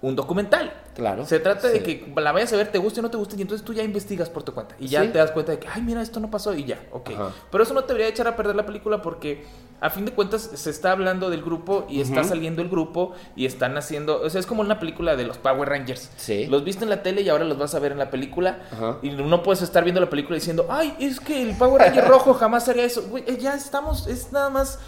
[0.00, 0.72] un documental.
[0.94, 1.24] Claro.
[1.26, 3.42] Se trata de que la vayas a ver, te guste o no te guste, y
[3.42, 4.76] entonces tú ya investigas por tu cuenta.
[4.78, 5.08] Y ya Sí.
[5.08, 7.10] te das cuenta de que, ay, mira, esto no pasó y ya, ok.
[7.14, 7.30] Ajá.
[7.50, 9.44] Pero eso no te debería echar a perder la película porque
[9.80, 13.46] a fin de cuentas se está hablando del grupo y está saliendo el grupo y
[13.46, 16.10] están haciendo, o sea, es como una película de los Power Rangers.
[16.16, 16.46] Sí.
[16.46, 18.58] Los viste en la tele y ahora los vas a ver en la película
[19.02, 22.34] y no puedes estar viendo la película diciendo, ay, es que el Power Ranger rojo
[22.34, 23.08] jamás haría eso.
[23.16, 24.78] Eh, ya estamos, es nada más,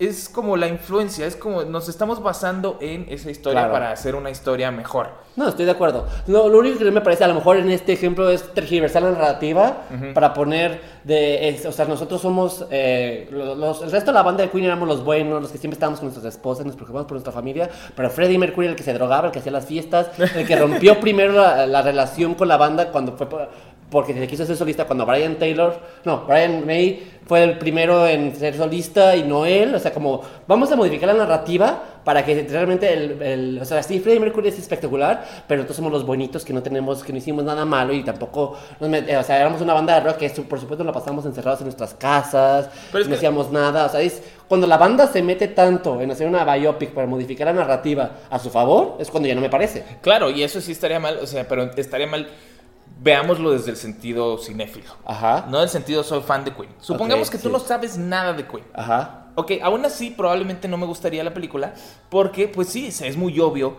[0.00, 3.72] es como la influencia, es como nos estamos basando en esa historia Claro.
[3.74, 5.08] para hacer una historia mejor.
[5.36, 6.06] No, estoy de acuerdo.
[6.26, 9.12] Lo, lo único que me parece, a lo mejor en este ejemplo, es tergiversar la
[9.12, 9.82] narrativa
[10.14, 11.48] para poner de.
[11.50, 12.66] es- o sea, nosotros somos.
[12.70, 15.58] eh, los, los- el resto de la banda de Queen éramos los buenos, los que
[15.58, 17.68] siempre estábamos con nuestras esposas, nos preocupamos por nuestra familia.
[17.94, 20.98] Pero Freddie Mercury, el que se drogaba, el que hacía las fiestas, el que rompió
[21.00, 23.28] primero la, la relación con la banda cuando fue.
[23.28, 23.48] por-
[23.90, 28.34] porque se quiso ser solista cuando Brian Taylor, no, Brian May fue el primero en
[28.34, 32.46] ser solista y no él, o sea, como vamos a modificar la narrativa para que
[32.50, 36.44] realmente el, el- o sea, sí, Freddie Mercury es espectacular, pero nosotros somos los bonitos
[36.44, 39.38] que no tenemos, que no hicimos nada malo y tampoco, nos met- eh, o sea,
[39.40, 43.04] éramos una banda de rock que por supuesto la pasamos encerrados en nuestras casas, Pero
[43.04, 46.26] no que- hacíamos nada, o sea, es cuando la banda se mete tanto en hacer
[46.26, 49.84] una biopic para modificar la narrativa a su favor, es cuando ya no me parece.
[50.00, 52.26] Claro, y eso sí estaría mal, o sea, pero estaría mal,
[53.00, 54.92] veámoslo desde el sentido cinéfilo.
[55.04, 56.70] Ajá, No del sentido soy fan de Queen.
[56.80, 57.52] Supongamos que tú sí.
[57.52, 58.64] no sabes nada de Queen.
[58.74, 59.16] ajá.
[59.36, 61.72] Ok, aún así probablemente no me gustaría la película
[62.10, 63.76] porque pues sí, es muy obvio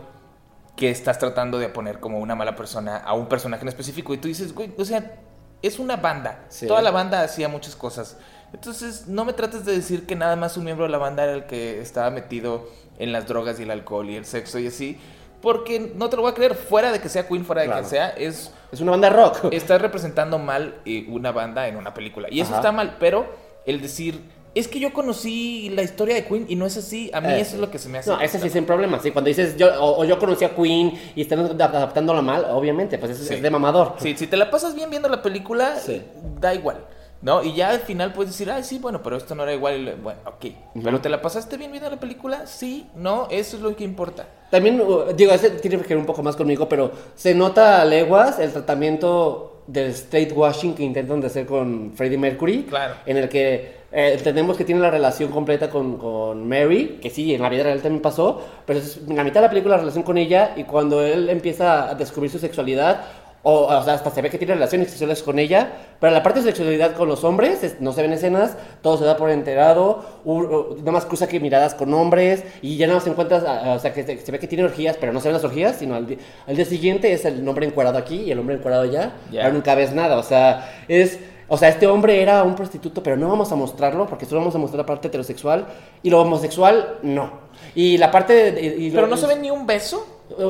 [0.77, 4.17] que estás tratando de poner como una mala persona a un personaje en específico y
[4.17, 5.19] tú dices, güey, o sea,
[5.61, 6.45] es una banda.
[6.49, 6.67] Sí.
[6.67, 8.17] Toda la banda hacía muchas cosas.
[8.53, 11.33] Entonces, no me trates de decir que nada más un miembro de la banda era
[11.33, 14.99] el que estaba metido en las drogas y el alcohol y el sexo y así,
[15.41, 17.83] porque no te lo voy a creer, fuera de que sea Queen, fuera de Claro.
[17.83, 19.45] que sea, es Es una banda rock.
[19.51, 22.27] estás representando mal eh, una banda en una película.
[22.31, 22.59] Y eso Ajá.
[22.59, 23.25] está mal, pero
[23.65, 24.21] el decir,
[24.53, 27.39] es que yo conocí la historia de Queen y no es así, a mí Eh,
[27.39, 28.09] eso es lo que se me hace.
[28.09, 28.99] No, ese sí es un problema.
[28.99, 32.45] Sí, cuando dices yo o, o yo conocí a Queen y están adap- adaptándolo mal,
[32.51, 33.33] obviamente, pues es, Sí.
[33.35, 33.95] es de mamador.
[33.99, 36.01] Sí, si te la pasas bien viendo la película, Sí.
[36.39, 36.85] da igual.
[37.21, 37.43] ¿No?
[37.43, 39.97] Y ya al final puedes decir, ay, sí, bueno, pero esto no era igual.
[40.01, 40.45] Bueno, ok.
[40.83, 44.27] Pero te la pasaste bien viendo la película, sí, no, eso es lo que importa.
[44.49, 47.85] También, uh, digo, ese tiene que ver un poco más conmigo, pero se nota a
[47.85, 52.63] leguas el tratamiento del straight washing que intentan de hacer con Freddie Mercury.
[52.63, 52.95] Claro.
[53.05, 57.33] En el que eh, entendemos que tiene la relación completa con, con Mary, que sí,
[57.33, 60.03] en la vida real también pasó, pero es la mitad de la película la relación
[60.03, 63.01] con ella y cuando él empieza a descubrir su sexualidad,
[63.43, 66.41] o, o sea, hasta se ve que tiene relaciones sexuales con ella, pero la parte
[66.41, 70.05] de sexualidad con los hombres es- no se ven escenas, todo se da por enterado,
[70.25, 73.71] u- u- nada más cruza que miradas con hombres y ya nada más encuentras, a-
[73.71, 75.43] a- o sea, que se, se ve que tiene orgías, pero no se ven las
[75.43, 78.83] orgías, sino al, al día siguiente es el hombre encuadrado aquí y el hombre encuadrado
[78.83, 79.41] allá, Ya.
[79.41, 81.19] pero nunca ves nada, o sea, es...
[81.53, 84.55] O sea, este hombre era un prostituto, pero no vamos a mostrarlo porque solo vamos
[84.55, 85.65] a mostrar la parte heterosexual
[86.01, 87.29] y lo homosexual no.
[87.75, 90.07] Y la parte de, de- y Pero lo- no se ve ni un beso.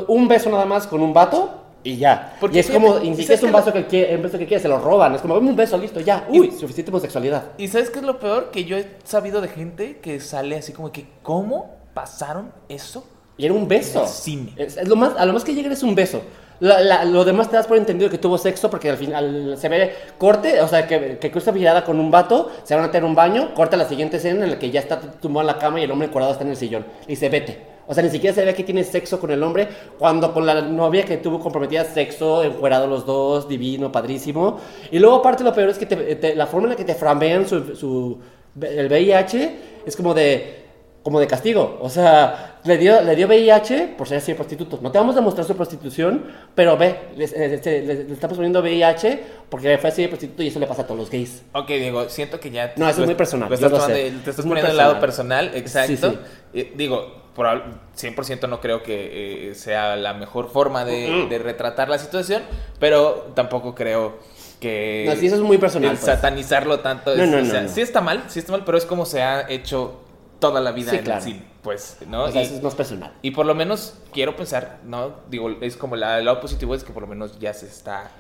[0.07, 2.35] un beso nada más con un vato y ya.
[2.39, 4.45] Porque y es fíjate, como, ¿y y es un vaso que, quiere, un beso que
[4.47, 5.15] quiere, se lo roban.
[5.15, 6.25] Es como, un beso, listo, ya.
[6.29, 7.51] Uy, suficiente homosexualidad.
[7.57, 8.51] ¿Y sabes qué es lo peor?
[8.51, 13.05] Que yo he sabido de gente que sale así como que, ¿cómo pasaron eso?
[13.37, 14.05] Y era un beso.
[14.07, 14.53] Cine.
[14.57, 16.21] Es, es lo más, a lo más que llega es un beso.
[16.59, 19.67] La- la- lo demás te das por entendido que tuvo sexo porque al final se
[19.67, 23.03] ve corte, o sea, que, que cruza mirada con un vato, se van a tener
[23.03, 25.79] un baño, corta la siguiente escena en la que ya está tumbado en la cama
[25.79, 26.85] y el hombre encuadrado está en el sillón.
[27.07, 27.59] Y se vete.
[27.87, 29.67] O sea, ni siquiera se ve que tiene sexo con el hombre,
[29.97, 34.59] cuando con la novia que tuvo comprometida sexo, encuerado los dos, divino, padrísimo.
[34.91, 36.95] Y luego aparte lo peor es que te- te- la forma en la que te
[36.95, 38.19] framean su, su-
[38.61, 40.59] el VIH es como de
[41.03, 41.79] como de castigo.
[41.81, 44.77] O sea, le dio, le dio VIH por ser así de prostituto.
[44.83, 48.61] No te vamos a mostrar su prostitución, pero ve, le, le- le- le- estamos poniendo
[48.61, 51.41] VIH porque fue así de prostituto y eso le pasa a todos los gays.
[51.53, 52.73] Ok, Diego, siento que ya...
[52.77, 54.11] No, eso es muy personal, Lo yo estás lo tomando- sé.
[54.11, 55.87] Te estás Es poniendo al lado personal, exacto.
[55.87, 56.17] Sí, sí.
[56.53, 57.63] Eh, digo, probab-
[57.95, 62.43] 100% no creo que eh, sea la mejor forma de, de retratar la situación,
[62.79, 64.19] pero tampoco creo
[64.59, 66.01] que No, sí, eso es muy personal, pues.
[66.05, 67.15] satanizarlo tanto.
[67.15, 67.69] No, es- no, o no, sea, no.
[67.69, 69.99] Sí está mal, sí está mal, pero es como se ha hecho
[70.39, 71.19] toda la vida Sí, en claro.
[71.19, 72.23] el cine, pues, ¿no?
[72.23, 73.13] O sea, Y- eso es más personal.
[73.21, 75.13] y por lo menos quiero pensar, ¿no?
[75.29, 78.11] Digo, es como la- el lado positivo es que por lo menos ya se está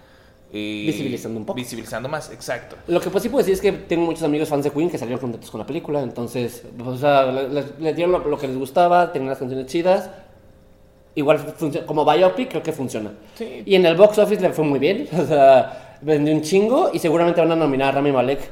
[0.53, 1.55] eh, Visibilizando un poco.
[1.57, 2.75] Visibilizando más, exacto.
[2.87, 4.97] Lo que pues sí puedo decir es que tengo muchos amigos fans de Queen que
[4.97, 8.47] salieron contentos con la película, entonces, o sea, le- le- les dieron lo, lo que
[8.47, 10.09] les gustaba, tenían las canciones chidas.
[11.13, 11.53] Igual
[11.85, 13.11] como biopic creo que funciona.
[13.35, 13.63] Sí.
[13.65, 16.99] Y en el box office le fue muy bien, o sea, vendió un chingo y
[16.99, 18.49] seguramente van a nominar a Rami Malek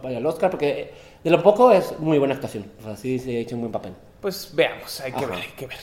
[0.00, 0.92] para el Oscar porque
[1.24, 2.64] de lo poco es muy buena actuación.
[2.80, 3.92] O sea, sí se ha hecho un buen papel.
[4.20, 5.26] Pues veamos, hay que Ajá.
[5.26, 5.78] ver, hay que ver.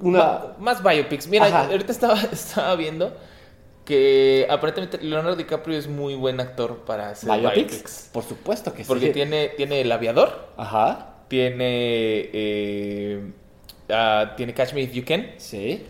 [0.00, 1.28] Una, Más biopics.
[1.28, 1.66] Mira, Ajá.
[1.66, 3.12] ahorita estaba, estaba viendo
[3.90, 8.10] que aparentemente Leonardo DiCaprio es muy buen actor para hacer biopics, biopics.
[8.12, 9.12] por supuesto que Porque sí.
[9.12, 13.32] tiene, tiene El Aviador, Ajá, tiene, eh,
[13.90, 15.86] ah, tiene Catch Me If You Can, sí,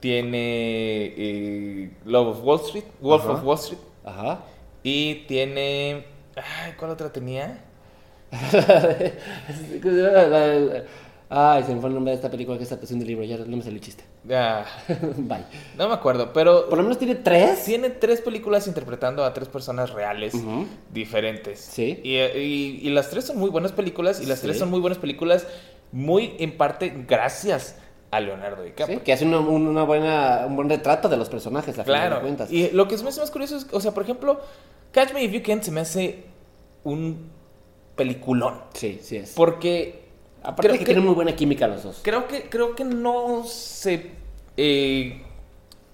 [0.00, 3.32] tiene eh, Love of Wall Street, Wolf Ajá.
[3.32, 4.40] of Wall Street, ajá.
[4.82, 6.06] y tiene...
[6.36, 7.64] Ay, ¿cuál otra tenía?
[11.28, 13.36] Ay, se me fue el nombre de esta película que es adaptación del libro, ya
[13.38, 14.04] no me salió el chiste.
[14.32, 14.64] Ah,
[15.16, 15.44] Bye.
[15.76, 17.64] no me acuerdo, pero Por lo menos tiene tres.
[17.64, 20.34] tiene tres películas interpretando a tres personas reales
[20.92, 21.60] diferentes.
[21.60, 22.00] Sí.
[22.02, 24.46] Y, y- y las tres son muy buenas películas y las Sí.
[24.46, 25.46] tres son muy buenas películas
[25.92, 27.76] muy en parte gracias
[28.12, 29.04] a Leonardo Sí, DiCaprio.
[29.04, 32.52] que hace una, una buena, un buen retrato de los personajes, a final de cuentas.
[32.52, 34.40] Y lo que se me hace más curioso es, o sea, por ejemplo,
[34.92, 36.24] Catch Me If You Can se me hace
[36.84, 37.30] un
[37.96, 38.62] peliculón.
[38.74, 39.32] Sí, sí es.
[39.32, 40.04] Porque
[40.42, 42.00] Aparte creo que, que- tienen muy buena química los dos.
[42.02, 44.10] creo que, creo que no se
[44.62, 45.22] eh,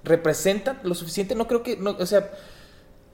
[0.02, 1.34] representa lo suficiente.
[1.36, 2.30] No creo que, no, o sea,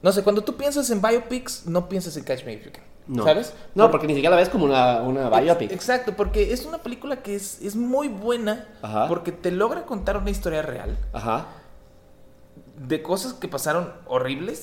[0.00, 2.84] no sé, cuando tú piensas en biopics, no piensas en Catch Me If You Can.
[3.06, 3.24] No.
[3.24, 3.52] ¿Sabes?
[3.74, 5.70] No, Por- porque ni siquiera la ves como una, una biopic.
[5.72, 9.08] Exacto, porque es una película que es, es muy buena Ajá.
[9.08, 11.46] porque te logra contar una historia real Ajá.
[12.86, 14.62] de cosas que pasaron horribles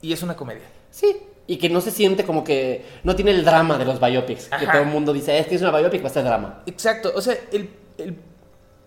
[0.00, 0.62] y es una comedia.
[0.90, 1.16] Sí.
[1.46, 4.48] Y que no se siente como que no tiene el drama de los biopics.
[4.48, 6.62] Que todo el mundo dice, es que es una biopic, va a ser drama.
[6.66, 8.16] Exacto, o sea, el, el-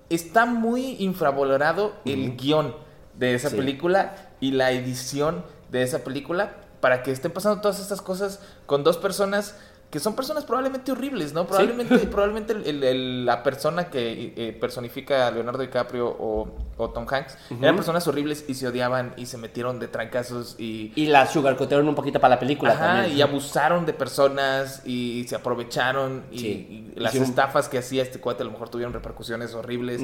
[0.09, 2.75] está muy infravalorado el guion
[3.15, 3.55] de esa Sí.
[3.57, 8.83] película y la edición de esa película para que estén pasando todas estas cosas con
[8.83, 9.55] dos personas
[9.89, 11.47] que son personas probablemente horribles, ¿no?
[11.47, 17.37] Probablemente, probablemente el- la persona que eh, personifica a Leonardo DiCaprio o, o Tom Hanks
[17.61, 21.87] eran personas horribles y se odiaban y se metieron de trancazos y, Y la sugarcotearon
[21.87, 23.17] un poquito para la película Ajá, también.
[23.17, 26.91] y abusaron de personas y se aprovecharon y, Sí.
[26.95, 30.01] y las estafas que hacía este cuate a lo mejor tuvieron repercusiones horribles.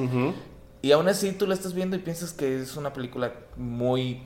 [0.80, 4.22] Y aún así tú la estás viendo y piensas que es una película muy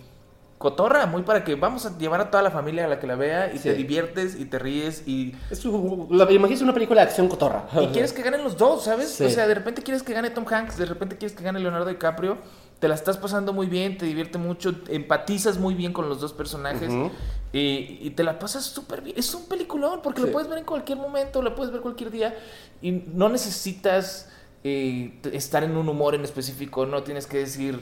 [0.59, 3.15] cotorra, muy para que vamos a llevar a toda la familia a la que la
[3.15, 3.65] vea y Sí.
[3.69, 6.27] te diviertes y te ríes y, Es un- una
[6.75, 7.67] película de acción cotorra.
[7.81, 9.09] y quieres que ganen los dos, ¿sabes?
[9.11, 9.25] Sí.
[9.25, 11.87] O sea, de repente quieres que gane Tom Hanks, de repente quieres que gane Leonardo
[11.89, 12.39] DiCaprio,
[12.81, 16.33] te la estás pasando muy bien, te divierte mucho, empatizas muy bien con los dos
[16.33, 16.93] personajes
[17.53, 19.17] y, y te la pasas súper bien.
[19.19, 20.27] Es un peliculón porque Sí.
[20.27, 22.37] lo puedes ver en cualquier momento, lo puedes ver cualquier día
[22.83, 24.29] y no necesitas
[24.65, 27.79] eh, estar en un humor en específico, no tienes que decir,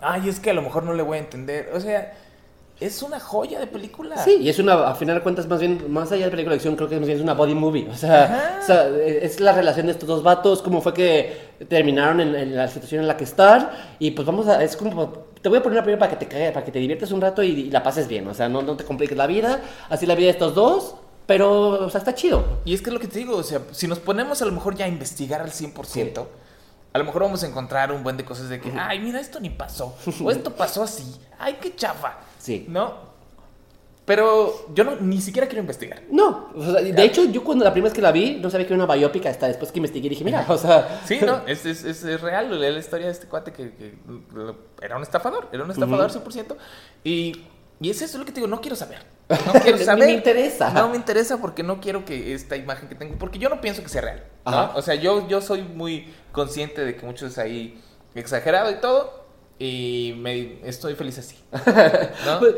[0.00, 1.70] ay, es que a lo mejor no le voy a entender.
[1.74, 2.12] O sea,
[2.78, 4.18] es una joya de película.
[4.18, 6.56] Sí, y es una, a final de cuentas, más bien, más allá de película de
[6.56, 7.88] acción, creo que más bien es una body movie.
[7.90, 11.36] O sea, o sea, es la relación de estos dos vatos, cómo fue que
[11.68, 13.70] terminaron en, en la situación en la que están.
[13.98, 16.30] Y pues vamos a, es como, te voy a poner una película para que te
[16.30, 18.26] cague, para que te diviertas un rato y, y la pases bien.
[18.28, 21.86] O sea, no, no te compliques la vida, así la vida de estos dos, pero,
[21.86, 22.60] o sea, está chido.
[22.66, 24.52] Y es que es lo que te digo, o sea, si nos ponemos a lo
[24.52, 26.26] mejor ya a investigar al 100%,
[26.96, 29.38] a lo mejor vamos a encontrar un buen de cosas de que, ay, mira, esto
[29.38, 32.64] ni pasó, o esto pasó así, ay, qué chafa, Sí.
[32.68, 33.04] ¿no?
[34.06, 36.00] Pero yo no, ni siquiera quiero investigar.
[36.10, 38.66] No, o sea, de hecho, yo cuando la primera vez que la vi, no sabía
[38.66, 41.02] que era una biopic hasta después que investigué y dije, mira, o sea.
[41.04, 41.42] Sí, ¿no?
[41.46, 43.94] Es, es, es, real la la historia de este cuate que, que
[44.80, 46.56] era un estafador, era un estafador 100%.
[47.02, 47.32] Y,
[47.80, 48.98] y es eso lo que te digo, no quiero saber.
[49.46, 50.06] No quiero saber.
[50.06, 50.70] me interesa.
[50.70, 53.82] No me interesa porque no quiero que esta imagen que tengo, porque yo no pienso
[53.82, 54.24] que sea real.
[54.44, 54.72] ¿no?
[54.74, 57.80] O sea, yo, yo soy muy consciente de que mucho es ahí
[58.14, 59.26] exagerado y todo.
[59.58, 61.36] Y me, estoy feliz así.
[62.24, 62.38] ¿no?
[62.38, 62.54] Pues,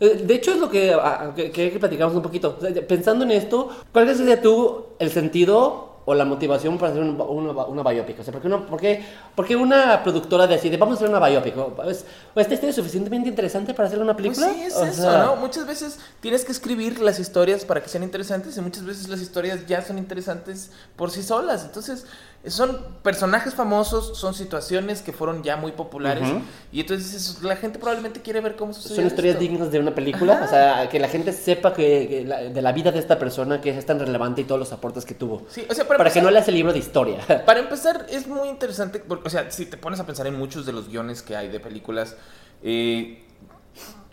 [0.00, 2.58] eh, De hecho, es lo que, ah, que, que platicamos un poquito.
[2.88, 7.52] Pensando en esto, ¿cuál sería tú el sentido o la motivación para hacer un- una,
[7.66, 8.18] una biopic?
[8.20, 11.08] O sea, ¿por qué, una, por, qué, por qué una productora decide, vamos a hacer
[11.08, 11.56] una biopic?
[11.56, 14.52] ¿O ¿Es, o esta historia es suficientemente interesante para hacer una Pues película?
[14.52, 15.36] sí, es O eso, sea, ¿no?
[15.36, 19.20] Muchas veces tienes que escribir las historias para que sean interesantes y muchas veces las
[19.20, 21.64] historias ya son interesantes por sí solas.
[21.64, 22.04] Entonces,
[22.46, 26.26] son personajes famosos, son situaciones que fueron ya muy populares.
[26.72, 28.96] Y entonces la gente probablemente quiere ver cómo sucedió.
[28.96, 29.42] Son historias esto.
[29.42, 30.44] dignas de una película, Ajá.
[30.44, 33.60] o sea, que la gente sepa que, que la- de la vida de esta persona
[33.60, 35.42] que es tan relevante y todos los aportes que tuvo.
[35.50, 37.18] Sí, o sea, para, Para que no leas el libro de historia.
[37.44, 40.64] Para empezar, es muy interesante, porque, o sea, si te pones a pensar en muchos
[40.64, 42.16] de los guiones que hay de películas,
[42.62, 43.22] eh,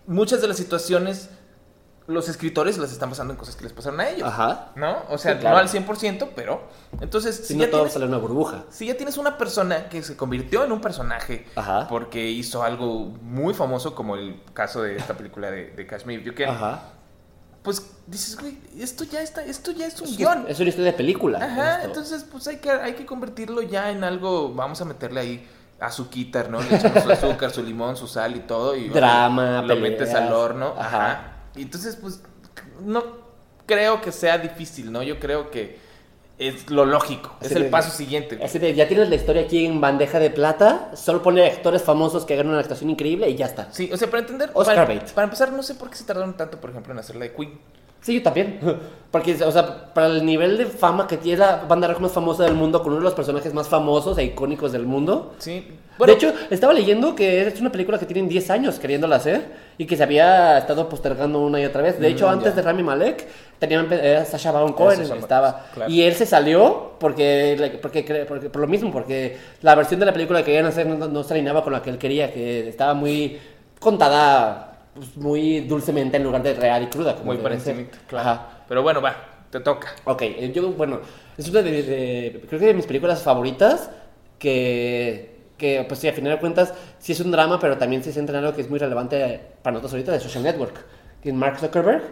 [0.05, 1.29] muchas de las situaciones,
[2.07, 4.27] los escritores las están basando en cosas que les pasaron a ellos.
[4.27, 4.71] Ajá.
[4.75, 5.03] ¿No?
[5.09, 5.57] O sea, Sí, claro.
[5.57, 6.61] no al 100%, pero...
[7.01, 8.63] Entonces, Si si, no ya todo tienes, sale en una burbuja.
[8.69, 11.87] si ya tienes una persona que se convirtió en un personaje Ajá.
[11.89, 16.49] porque hizo algo muy famoso, como el caso de esta película de, de You Can,
[16.49, 16.81] Ajá.
[17.61, 20.45] pues dices, güey, esto ya, está, esto ya es un Es, guion.
[20.47, 21.39] es una historia de película.
[21.43, 21.87] Ajá, esto.
[21.87, 25.47] entonces pues hay que, hay que convertirlo ya en algo, vamos a meterle ahí
[25.81, 26.61] azuquitar, ¿no?
[26.61, 29.81] Le echamos su azúcar, su limón, su sal y todo y Drama, lo peleas.
[29.99, 31.11] metes al horno, ajá.
[31.11, 31.33] Ajá.
[31.57, 32.21] Y entonces pues
[32.85, 33.03] no
[33.65, 35.03] creo que sea difícil, ¿no?
[35.03, 35.77] Yo creo que
[36.37, 38.39] es lo lógico, es el de- paso siguiente.
[38.43, 42.25] Así de, ya tienes la historia aquí en bandeja de plata, solo pone actores famosos
[42.25, 43.73] que hagan una actuación increíble y ya está.
[43.73, 46.37] Sí, o sea, para entender, Oscar para, para empezar, no sé por qué se tardaron
[46.37, 47.59] tanto, por ejemplo, en hacer la de Queen.
[48.01, 48.59] Sí, yo también.
[49.11, 52.43] Porque, o sea, para el nivel de fama que tiene la banda rock más famosa
[52.43, 55.33] del mundo, con uno de los personajes más famosos e icónicos del mundo.
[55.39, 55.65] Sí,
[55.97, 59.45] de hecho, estaba leyendo que es una película que tienen 10 años queriéndola hacer
[59.77, 61.99] y que se había estado postergando una y otra vez.
[61.99, 62.55] De hecho, Mm, antes ya.
[62.57, 63.25] de Rami Malek,
[63.57, 65.65] tenían era Sacha Baron Cohen, Baron- estaba.
[65.73, 65.89] claro.
[65.89, 70.13] Y él se salió porque, porque, porque- por lo mismo, porque la versión de la
[70.13, 72.93] película que querían hacer no, no se alineaba con la que él quería, que estaba
[72.93, 73.39] muy
[73.79, 74.66] contada,
[74.97, 77.15] pues, muy dulcemente en lugar de real y cruda.
[77.15, 78.29] Como muy encima, claro.
[78.29, 78.47] Ajá.
[78.67, 79.15] Pero bueno, va,
[79.49, 79.89] te toca.
[80.05, 80.99] Ok, eh, yo, bueno,
[81.37, 83.89] es una de, de- creo que de mis películas favoritas
[84.39, 88.11] que, que, pues sí, a final de cuentas, sí es un drama, pero también se
[88.11, 90.75] centra en algo que es muy relevante para nosotros ahorita, de Social Network,
[91.21, 92.03] que es Mark Zuckerberg,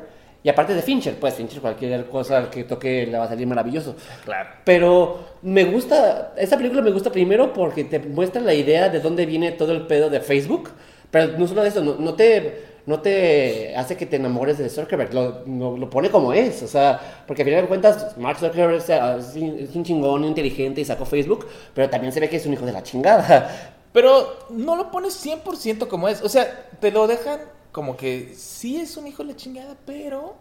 [0.44, 3.96] y aparte de Fincher, pues Fincher cualquier cosa que toque le va a salir maravilloso.
[4.24, 4.50] Claro.
[4.64, 9.26] Pero me gusta, esta película me gusta primero porque te muestra la idea de dónde
[9.26, 10.70] viene todo el pedo de Facebook,
[11.10, 15.14] pero no solo eso, no, no te no te hace que te enamores de Zuckerberg,
[15.14, 18.76] lo, lo- lo pone como es, o sea, porque al final de cuentas Mark Zuckerberg
[18.78, 22.54] es, es un- chingón inteligente y sacó Facebook, pero también se ve que es un
[22.54, 23.72] hijo de la chingada.
[23.96, 26.22] Pero no lo pones 100% como es.
[26.22, 27.40] O sea, te lo dejan
[27.72, 30.36] como que sí es un hijo de la chingada, pero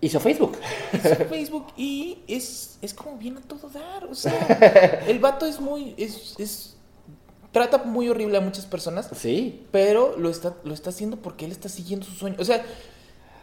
[0.00, 0.56] Hizo Facebook.
[0.90, 4.06] es Facebook y es, es como viene a todo dar.
[4.06, 5.94] O sea, el vato es muy.
[5.98, 6.73] Es, es-
[7.54, 9.62] trata muy horrible a muchas personas, Sí.
[9.70, 12.36] pero lo está, lo está haciendo porque él está siguiendo su sueño.
[12.38, 12.62] O sea,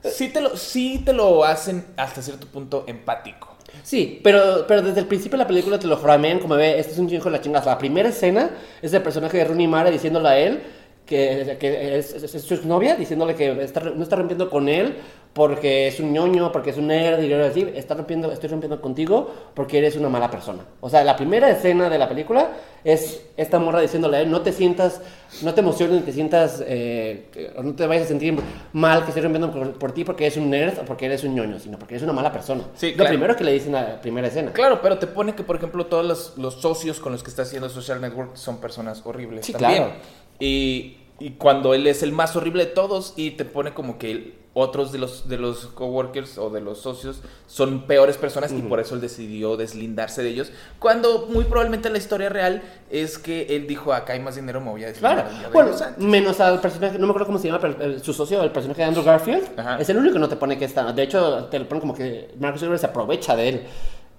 [0.04, 3.48] sí te lo, sí te lo hacen hasta cierto punto empático.
[3.84, 6.92] Sí, pero, pero desde el principio de la película te lo framean como ve, este
[6.92, 7.66] es un hijo de la chingada.
[7.72, 10.62] La primera escena es el personaje de Rooney Mara diciéndole a él
[11.06, 14.98] que, que es, es- es su novia, diciéndole que está- no está rompiendo con él
[15.34, 18.82] porque es un ñoño, porque es un nerd, y a decir, está rompiendo, estoy rompiendo
[18.82, 20.66] contigo porque eres una mala persona.
[20.82, 22.50] O sea, la primera escena de la película
[22.84, 25.02] es esta morra diciéndole a él, no te sientas,
[25.42, 28.38] no te emociones, te sientas, eh, no te vayas a sentir
[28.74, 31.34] mal que estoy rompiendo por, por ti porque eres un nerd o porque eres un
[31.34, 32.64] ñoño, sino porque eres una mala persona.
[32.76, 33.10] Sí, Lo claro.
[33.12, 34.52] primero que le dicen en la primera escena.
[34.52, 37.44] Claro, pero te pone que, por ejemplo, todos los, los socios con los que está
[37.44, 39.84] haciendo Social Network son personas horribles Sí, también.
[39.84, 39.94] claro.
[40.40, 44.41] Y, y cuando él es el más horrible de todos y te pone como que
[44.54, 48.82] otros de los, de los coworkers o de los socios son peores personas y por
[48.82, 50.52] eso él decidió deslindarse de ellos.
[50.78, 54.70] Cuando muy probablemente la historia real es que él dijo, acá hay más dinero, me
[54.72, 56.04] voy a deslindar Claro, de bueno, ellos antes".
[56.04, 58.88] menos al personaje, no me acuerdo cómo se llama, pero su socio, el personaje de
[58.90, 59.78] Andrew Garfield, Ajá.
[59.80, 60.92] es el único que no te pone que está.
[60.92, 63.62] De hecho, te lo ponen como que Mark Zuckerberg se aprovecha de él.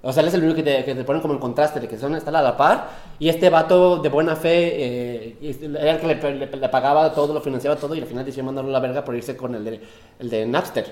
[0.04, 1.86] O sea, él es el único que te, que te ponen como en contraste, de
[1.88, 2.88] que son están a la par.
[3.20, 7.32] Y este vato de buena fe, eh, era el que le, le- le pagaba todo,
[7.32, 9.64] lo financiaba todo, y al final decidió mandarlo a la verga por irse con el
[9.64, 9.80] de,
[10.18, 10.86] el de Napster,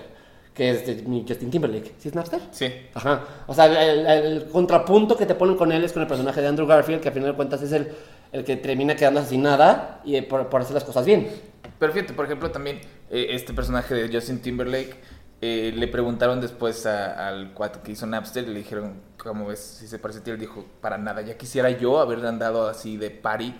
[0.54, 1.94] que es de Justin Timberlake.
[1.98, 2.40] ¿Sí es Napster?
[2.52, 2.72] Sí.
[2.94, 3.24] Ajá.
[3.48, 6.46] O sea, el, el contrapunto que te ponen con él es con el personaje de
[6.46, 7.88] Andrew Garfield, que al final de cuentas es el,
[8.30, 11.28] el que termina quedando sin nada y eh, por, por hacer las cosas bien.
[11.80, 14.94] Pero fíjate, por ejemplo, también eh, este personaje de Justin Timberlake
[15.42, 19.60] eh, le preguntaron después a- al cuate que hizo Napster y le dijeron, ¿cómo ves
[19.60, 20.30] si se parece a ti?
[20.30, 23.54] Él dijo, para nada, ya quisiera yo haber andado así de party,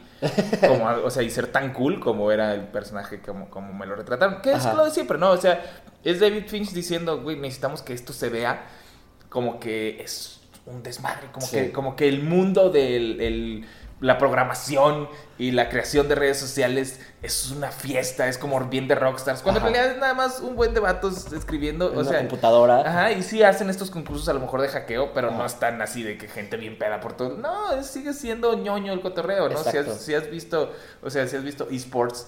[0.67, 3.95] como, o sea, y ser tan cool como era el personaje, como, como me lo
[3.95, 4.43] retrataron.
[4.43, 5.31] Que es lo de siempre, ¿no?
[5.31, 5.63] O sea,
[6.05, 8.63] es David Finch diciendo, güey, necesitamos que esto se vea
[9.31, 11.57] como que es un desmadre, como, Sí.
[11.57, 13.65] que, como que el mundo de
[14.01, 18.95] la programación y la creación de redes sociales es una fiesta, es como bien de
[18.95, 19.69] rockstars, cuando Ajá.
[19.69, 22.81] en realidad es nada más un buen de vatos escribiendo, En o sea, computadora.
[22.81, 26.03] Ajá, y sí hacen estos concursos a lo mejor de hackeo, pero no están así
[26.03, 27.37] de que gente bien peda por todo.
[27.37, 29.63] No, es- sigue siendo ñoño el cotorreo, ¿no?
[29.63, 32.27] Si has, si has visto, o sea, si has visto esports,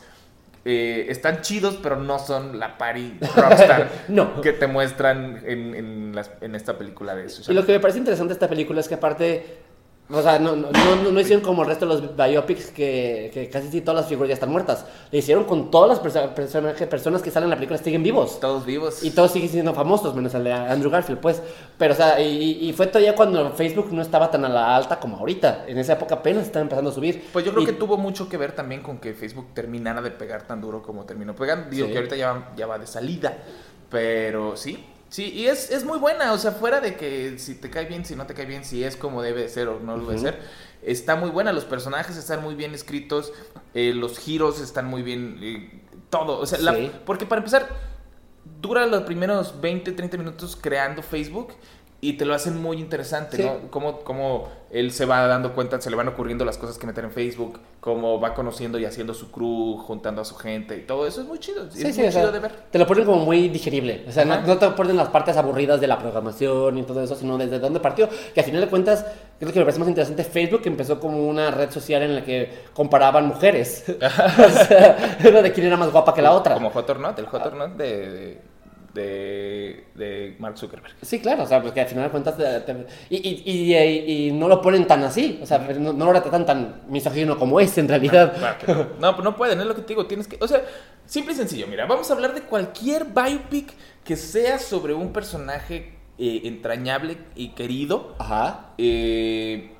[0.64, 4.40] eh, están chidos, pero no son la party rockstar No.
[4.42, 7.80] que te muestran en, en, las- en esta película de Y Social lo que me
[7.80, 9.61] parece interesante de esta película es que aparte
[10.12, 13.48] O sea, no, no, no, no hicieron como el resto de los biopics que, que
[13.48, 14.84] casi sí todas las figuras ya están muertas.
[15.10, 18.38] Le hicieron con todas las personajes- personas que salen en la película siguen vivos.
[18.38, 19.02] Todos vivos.
[19.02, 21.42] Y todos siguen siendo famosos, menos el de Andrew Garfield, pues.
[21.78, 25.00] Pero, o sea, y, y fue todavía cuando Facebook no estaba tan a la alta
[25.00, 25.64] como ahorita.
[25.66, 27.24] En esa época apenas estaba empezando a subir.
[27.32, 30.10] Pues yo creo Y- que tuvo mucho que ver también con que Facebook terminara de
[30.10, 31.70] pegar tan duro como terminó pegando.
[31.70, 31.92] Digo Sí.
[31.92, 33.38] que ahorita ya va, ya va de salida.
[33.88, 36.32] Pero sí, sí, y es, es muy buena.
[36.32, 38.82] O sea, fuera de que si te cae bien, si no te cae bien, si
[38.82, 40.40] es como debe de ser o no lo debe ser,
[40.82, 41.52] está muy buena.
[41.52, 43.32] Los personajes están muy bien escritos,
[43.74, 46.38] eh, los giros están muy bien, eh, todo.
[46.40, 46.72] O sea, la-
[47.04, 47.68] porque para empezar,
[48.60, 51.52] dura los primeros 20, 30 minutos creando Facebook.
[52.04, 53.44] Y te lo hacen muy interesante, Sí.
[53.44, 53.70] ¿no?
[53.70, 57.04] Cómo, cómo él se va dando cuenta, se le van ocurriendo las cosas que meter
[57.04, 61.06] en Facebook, cómo va conociendo y haciendo su crew, juntando a su gente y todo
[61.06, 61.70] eso es muy chido.
[61.70, 62.52] Sí, es sí, muy o sea, chido de ver.
[62.72, 64.04] te lo ponen como muy digerible.
[64.08, 67.14] O sea, no, no te ponen las partes aburridas de la programación y todo eso,
[67.14, 68.08] sino desde dónde partió.
[68.34, 69.06] Que al final de cuentas,
[69.38, 70.24] lo que me parece más interesante.
[70.24, 73.84] Facebook empezó como una red social en la que comparaban mujeres.
[73.96, 76.54] o sea, era de quién era más guapa que la otra.
[76.54, 78.40] Como Hot or Not, el Hot or Not de,
[78.94, 80.94] de, de Mark Zuckerberg.
[81.02, 82.36] Sí, claro, o sea, porque al final de cuentas.
[82.36, 83.42] te- te- y, y,
[83.74, 85.38] y, y- no lo ponen tan así.
[85.42, 88.34] O sea, no, no lo retratan tan misógino como es en realidad.
[88.36, 88.86] Claro que no.
[89.00, 90.62] No, pues no pueden, es lo que te digo, tienes que, o sea,
[91.06, 93.72] simple y sencillo, mira, vamos a hablar de cualquier biopic
[94.04, 98.72] que sea sobre un personaje eh, entrañable y querido, Ajá.
[98.78, 99.72] eh,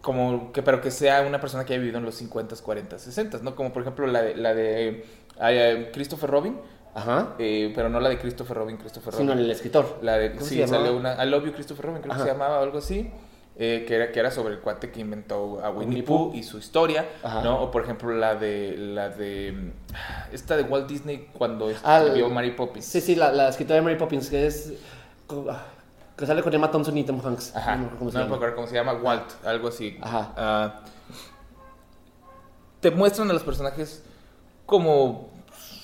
[0.00, 3.38] como que, pero que sea una persona que haya vivido en los 50, 40, 60,
[3.42, 3.54] ¿no?
[3.54, 5.04] Como por ejemplo la de, la de
[5.40, 6.58] eh, Christopher Robin,
[6.94, 7.34] Ajá.
[7.38, 9.28] eh, pero no la de Christopher Robin, Christopher Robin.
[9.28, 9.98] Sino el escritor.
[10.02, 12.22] La de, ¿Cómo sí, se salió una, I Love You Christopher Robin, creo Ajá.
[12.24, 13.10] que se llamaba o algo así.
[13.56, 16.42] eh, que, era, que era sobre el cuate que inventó a Winnie, Winnie Pooh y
[16.42, 17.42] su historia, Ajá.
[17.42, 17.60] ¿no?
[17.62, 22.30] O por ejemplo la de, la de, mm, esta de Walt Disney cuando Ah, escribió
[22.30, 22.84] Mary Poppins.
[22.86, 24.72] Sí, sí, la, la escritora de Mary Poppins, que es.
[26.16, 27.54] que sale con Emma Thompson y Tom Hanks.
[27.56, 28.36] Ajá, No me no acuerdo cómo se me llama.
[28.36, 29.98] acuerdo cómo se llama, Walt, algo así.
[30.00, 30.32] Ajá.
[30.36, 30.80] Ah,
[32.80, 34.02] te muestran a los personajes
[34.66, 35.30] como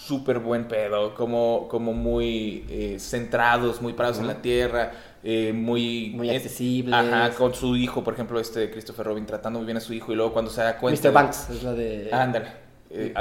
[0.08, 4.92] súper buen pedo, como, como muy eh, centrados, muy parados en la tierra,
[5.22, 6.12] eh, muy...
[6.16, 6.94] Muy accesibles.
[6.94, 10.12] Ajá, con su hijo, por ejemplo, este Christopher Robin, tratando muy bien a su hijo
[10.12, 11.08] y luego cuando se da cuenta...
[11.08, 11.12] Mr.
[11.12, 12.08] Banks, es la de.
[12.10, 12.48] Ándale.
[12.90, 13.12] eh,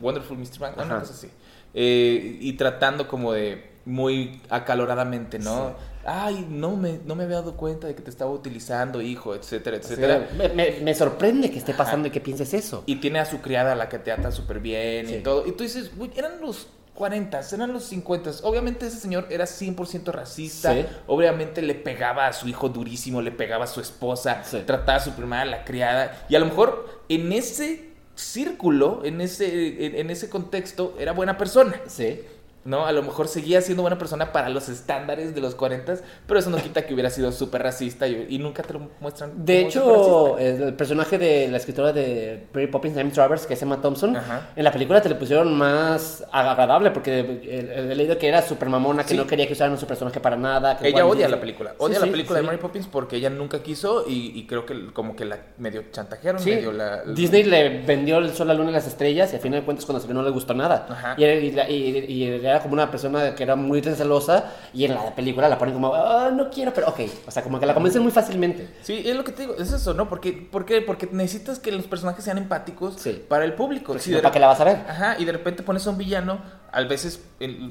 [0.00, 0.58] Wonderful Mr.
[0.58, 1.30] Banks, una cosa así.
[1.72, 5.74] Y tratando como de muy acaloradamente, ¿no?
[6.06, 9.76] Ay, no me, no me había dado cuenta de que te estaba utilizando, hijo, etcétera,
[9.76, 10.28] etcétera.
[10.36, 12.82] me, me- me sorprende que esté pasando y que pienses eso.
[12.86, 15.46] Y tiene a su criada a la que te ata súper bien y todo.
[15.46, 18.30] Y tú dices, "Güey, eran los 40, eran los 50.
[18.42, 20.74] Obviamente ese señor era 100% racista.
[20.74, 20.84] Sí.
[21.06, 24.58] Obviamente le pegaba a su hijo durísimo, le pegaba a su esposa, Sí.
[24.66, 26.26] trataba a su prima, a la criada.
[26.28, 31.36] Y a lo mejor en ese círculo, en ese, en, en ese contexto, era buena
[31.38, 31.80] persona.
[31.86, 32.20] Sí.
[32.64, 32.84] ¿No?
[32.86, 35.94] A lo mejor seguía siendo buena persona para los estándares de los 40,
[36.26, 39.32] pero eso no quita que hubiera sido súper racista y, y nunca te lo muestran.
[39.44, 43.80] De hecho, el personaje de la escritora de Mary Poppins, James Travers, que es Emma
[43.80, 44.48] Thompson, Ajá.
[44.54, 49.02] en la película te le pusieron más agradable porque he leído que era súper mamona,
[49.04, 49.16] que Sí.
[49.16, 50.76] no quería que usaran a su personaje para nada.
[50.76, 53.62] que Ella odia la película, odia sí, la película de Mary Poppins porque ella nunca
[53.62, 57.02] quiso y, y creo que como que la medio chantajearon, Sí, medio la...
[57.04, 59.84] Disney le vendió el sol, la luna y las estrellas y al final de cuentas
[59.86, 60.86] cuando salió no le gustó nada.
[60.88, 61.14] Ajá.
[61.16, 65.48] Y, y- y era como una persona que era muy celosa y en la película
[65.48, 67.00] la ponen como, "Ah, no quiero, pero ok.
[67.26, 68.68] O sea, como que la convencen muy fácilmente.
[68.82, 70.08] Sí, es lo que te digo, es eso, ¿no?
[70.08, 70.80] Porque, ¿Por qué?
[70.82, 73.24] Porque necesitas que los personajes sean empáticos Sí.
[73.28, 73.98] para el público.
[73.98, 74.76] Si no, de ¿para qué la vas a ver?
[74.88, 76.40] Ajá, y de repente pones a un villano,
[76.72, 77.22] a veces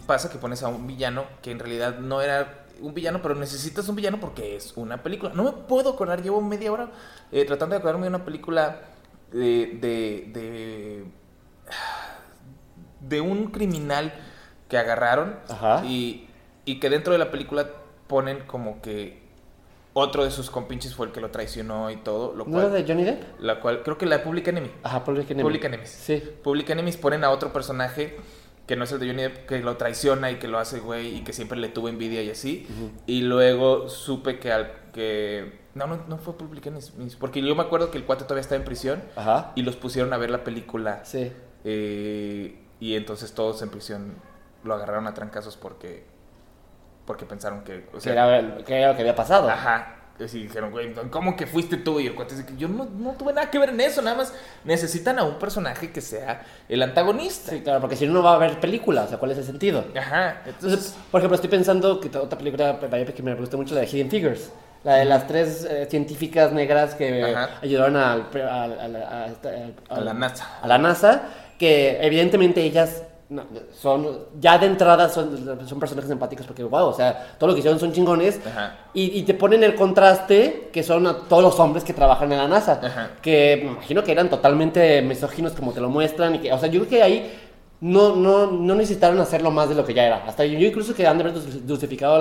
[0.06, 3.90] pasa que pones a un villano que en realidad no era un villano, pero necesitas
[3.90, 5.32] un villano porque es una película.
[5.34, 6.90] No me puedo acordar, llevo media hora
[7.32, 8.80] eh, tratando de acordarme de una película
[9.32, 11.04] de, de, de,
[13.02, 14.14] de un criminal
[14.70, 15.84] que agarraron Ajá.
[15.86, 16.28] y,
[16.66, 17.70] y que dentro de la película
[18.08, 19.28] ponen como que
[19.94, 22.86] otro de sus compinches fue el que lo traicionó y todo, lo ¿No era de
[22.88, 23.40] Johnny Depp?
[23.42, 24.72] la cual creo que la Public Enemy.
[24.84, 25.44] Ajá, Public Enemy.
[25.44, 25.90] Public Enemies.
[25.90, 26.24] Sí.
[26.44, 28.16] Public Enemies ponen a otro personaje
[28.68, 31.18] que no es el de Johnny Depp, que lo traiciona y que lo hace güey
[31.18, 32.68] y que siempre le tuvo envidia y así.
[33.08, 35.60] Y luego supe que al que...
[35.74, 38.58] No, no, no fue Public Enemies, porque yo me acuerdo que el cuate todavía estaba
[38.60, 39.54] en prisión Ajá.
[39.56, 41.32] y los pusieron a ver la película Sí.
[41.64, 44.14] eh, y entonces todos en prisión
[44.64, 46.06] lo agarraron a trancazos porque
[47.06, 47.88] porque pensaron que...
[47.90, 49.50] O Que sea, era, que era lo que había pasado.
[49.50, 49.96] Ajá.
[50.24, 52.00] Así dijeron, güey, ¿cómo que fuiste tú?
[52.00, 54.34] Y el cuate dice yo no, no tuve nada que ver en eso, nada más
[54.66, 57.52] necesitan a un personaje que sea el antagonista.
[57.52, 59.04] Sí, claro, porque si no, no va a haber película.
[59.04, 59.86] O sea, ¿cuál es el sentido?
[59.98, 60.42] Ajá.
[60.46, 62.78] Entonces, por ejemplo, estoy pensando que otra película
[63.16, 64.52] que me gustó mucho, la de Hidden Figures.
[64.84, 67.60] La de las tres eh, científicas negras que Ajá.
[67.62, 70.60] ayudaron al, al- al- a la NASA.
[70.62, 71.24] a la NASA,
[71.58, 73.44] que evidentemente ellas no,
[73.80, 77.60] son, ya de entrada son, son personajes empáticos porque, wow, o sea, todo lo que
[77.60, 78.40] hicieron son chingones.
[78.96, 82.40] Y, y te ponen el contraste que son a todos los hombres que trabajan en
[82.40, 82.80] la NASA.
[82.84, 83.12] Ajá.
[83.22, 86.36] Que me imagino que eran totalmente misóginos como te lo muestran.
[86.36, 87.49] Y que, o sea, yo creo que ahí
[87.82, 90.26] no, no, no necesitaron hacerlo más de lo que ya era.
[90.26, 92.18] Hasta yo incluso que han de haber justificado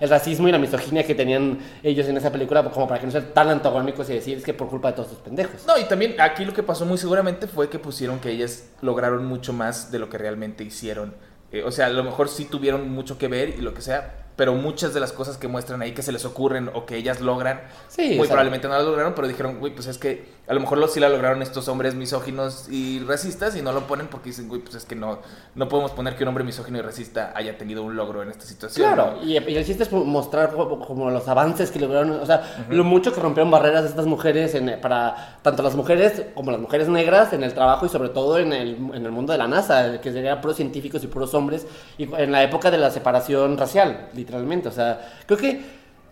[0.00, 3.12] el racismo y la misoginia que tenían ellos en esa película como para que no
[3.12, 5.66] sean tan antagónicos y decir es que por culpa de todos estos pendejos.
[5.66, 9.26] No, y también aquí lo que pasó muy seguramente fue que pusieron que ellas lograron
[9.26, 11.14] mucho más de lo que realmente hicieron.
[11.50, 14.21] Eh, o sea, a lo mejor sí tuvieron mucho que ver y lo que sea,
[14.36, 17.20] pero muchas de las cosas que muestran ahí que se les ocurren o que ellas
[17.20, 20.42] logran, Sí, muy o sea- probablemente no las lograron, pero dijeron, güey, pues es que
[20.48, 23.82] a lo mejor lo, sí la lograron estos hombres misóginos y racistas y no lo
[23.86, 25.18] ponen porque dicen, güey, pues es que no,
[25.54, 28.44] no podemos poner que un hombre misógino y racista haya tenido un logro en esta
[28.44, 28.86] situación.
[28.92, 29.22] Claro, ¿no?
[29.24, 32.84] y, y el chiste es mostrar como, como los avances que lograron, o sea, lo
[32.84, 37.32] mucho que rompieron barreras estas mujeres en- para tanto las mujeres como las mujeres negras
[37.32, 40.12] en el trabajo y sobre todo en el, en el mundo de la NASA, que
[40.12, 41.66] serían puros científicos y puros hombres,
[41.98, 44.68] y en la época de la separación racial, literalmente.
[44.68, 44.88] O sea,
[45.26, 45.60] creo que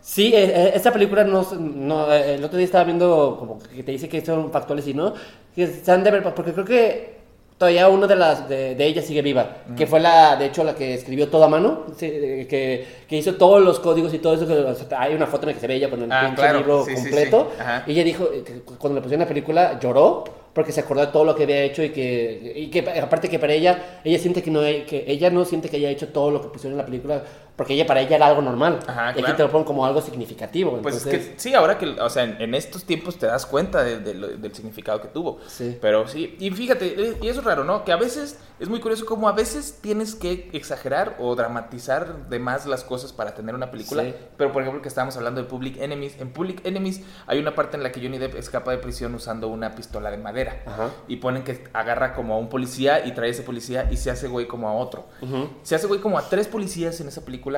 [0.01, 3.83] sí, eh, eh, esta película no, no, eh, el otro día estaba viendo como que
[3.83, 5.15] te dice que son factuales y no,
[5.55, 7.21] que se han de ver, porque creo que
[7.59, 9.45] todavía una de las de, de ellas sigue viva,
[9.77, 13.17] que fue la, de hecho, la que escribió todo a mano, sí, eh, que, que
[13.19, 14.47] hizo todos los códigos y todo eso.
[14.47, 16.33] que, o sea, hay una foto en la que se ve ella con el Ah,
[16.35, 17.53] claro, libro sí, sí, completo.
[17.55, 17.61] sí.
[17.61, 17.85] Ajá.
[17.87, 21.13] Y ella dijo eh, que cuando le pusieron la película lloró porque se acordó de
[21.13, 24.43] todo lo que había hecho y que, y que aparte que para ella, ella siente
[24.43, 26.87] que no, que ella no siente que haya hecho todo lo que pusieron en la
[26.87, 27.23] película
[27.61, 28.79] porque ella para ella era algo normal.
[28.87, 29.37] Ajá, y aquí claro.
[29.37, 30.79] te lo ponen como algo significativo.
[30.81, 33.45] Pues entonces, es que sí, ahora que, o sea, en, en estos tiempos te das
[33.45, 35.41] cuenta de- de lo- del significado que tuvo.
[35.47, 35.77] Sí.
[35.79, 37.85] Pero sí, y fíjate, y eso es raro, ¿no?
[37.85, 42.39] Que a veces, es muy curioso como a veces tienes que exagerar o dramatizar de
[42.39, 44.05] más las cosas para tener una película.
[44.05, 44.15] Sí.
[44.39, 47.77] Pero por ejemplo que estábamos hablando de Public Enemies, en Public Enemies hay una parte
[47.77, 50.63] en la que Johnny Depp escapa de prisión usando una pistola de madera.
[50.65, 50.89] Ajá.
[51.09, 54.11] Y ponen que agarra como a un policía y trae a ese policía y se
[54.11, 55.09] hace güey como a otro.
[55.21, 55.51] Ujú.
[55.63, 57.50] Se hace güey como a tres policías en esa película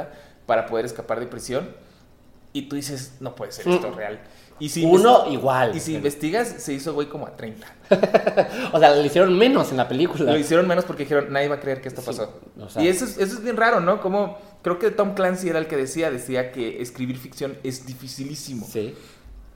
[0.47, 1.69] para poder escapar de prisión.
[2.55, 3.95] Y tú dices, no puede ser esto Mm.
[3.95, 4.21] real.
[4.59, 5.75] Y si Uno igual.
[5.75, 7.67] Y si investigas, se hizo güey como a 30.
[8.73, 10.31] o sea, le hicieron menos en la película.
[10.31, 12.41] Lo hicieron menos porque dijeron, nadie va a creer que esto Sí, pasó.
[12.61, 14.01] o sea- y eso es, eso es bien raro, ¿no?
[14.01, 18.67] Como, creo que Tom Clancy era el que decía, decía que escribir ficción es dificilísimo.
[18.71, 18.95] Sí.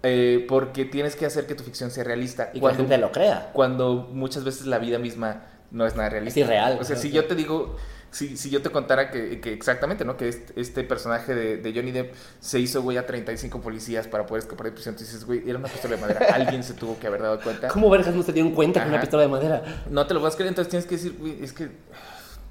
[0.02, 2.44] Eh, porque tienes que hacer que tu ficción sea realista.
[2.50, 3.50] Y que la Cuando- gente lo crea.
[3.52, 6.40] cuando muchas veces la vida misma no es nada realista.
[6.40, 7.76] Es irreal, O sea, si yo te digo,
[8.16, 10.16] si, si yo te contara que, que exactamente, ¿no?
[10.16, 14.24] Que este, este personaje de, de Johnny Depp se hizo, güey, a 35 policías para
[14.24, 16.26] poder escapar de prisión, tú dices, güey, era una pistola de madera.
[16.32, 17.68] Alguien se tuvo que haber dado cuenta.
[17.68, 19.02] ¿Cómo vergas no se dieron cuenta con una Ajá.
[19.02, 19.82] pistola de madera?
[19.90, 21.68] No te lo vas a creer, entonces tienes que decir, güey, es que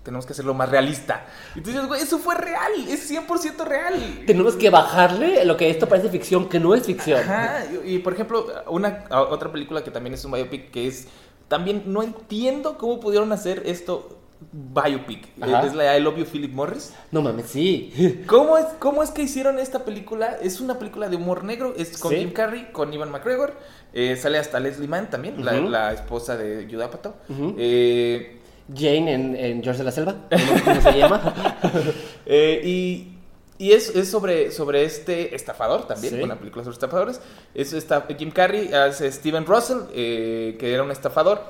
[0.03, 1.25] tenemos que hacerlo más realista.
[1.55, 4.23] Y tú dices, güey, eso fue real, es 100% real.
[4.27, 7.21] Tenemos que bajarle lo que esto parece ficción, que no es ficción.
[7.21, 11.07] Ajá, y, y, por ejemplo, una otra película que también es un biopic que es
[11.47, 14.24] también no entiendo cómo pudieron hacer esto
[14.73, 15.27] biopic.
[15.41, 15.65] Ajá.
[15.65, 16.93] Es la I Love You Philip Morris.
[17.11, 18.23] No mames, sí.
[18.27, 20.37] ¿Cómo es, ¿Cómo es que hicieron esta película?
[20.41, 22.19] Es una película de humor negro, es con Sí.
[22.19, 23.53] Jim Carrey, con Ivan McGregor,
[23.93, 27.13] eh, sale hasta Leslie Mann también, la, esposa de Judd Apatow.
[27.29, 27.55] Ujú.
[27.57, 28.39] Eh,
[28.73, 31.35] Jane en, en George de la Selva, ¿cómo, cómo se llama?
[32.27, 33.11] Eh, y
[33.57, 36.21] y es, es sobre, sobre este estafador también, Sí.
[36.21, 37.21] una película sobre estafadores.
[37.53, 41.41] Es esta, Jim Carrey hace Steven Russell, eh, que era un estafador,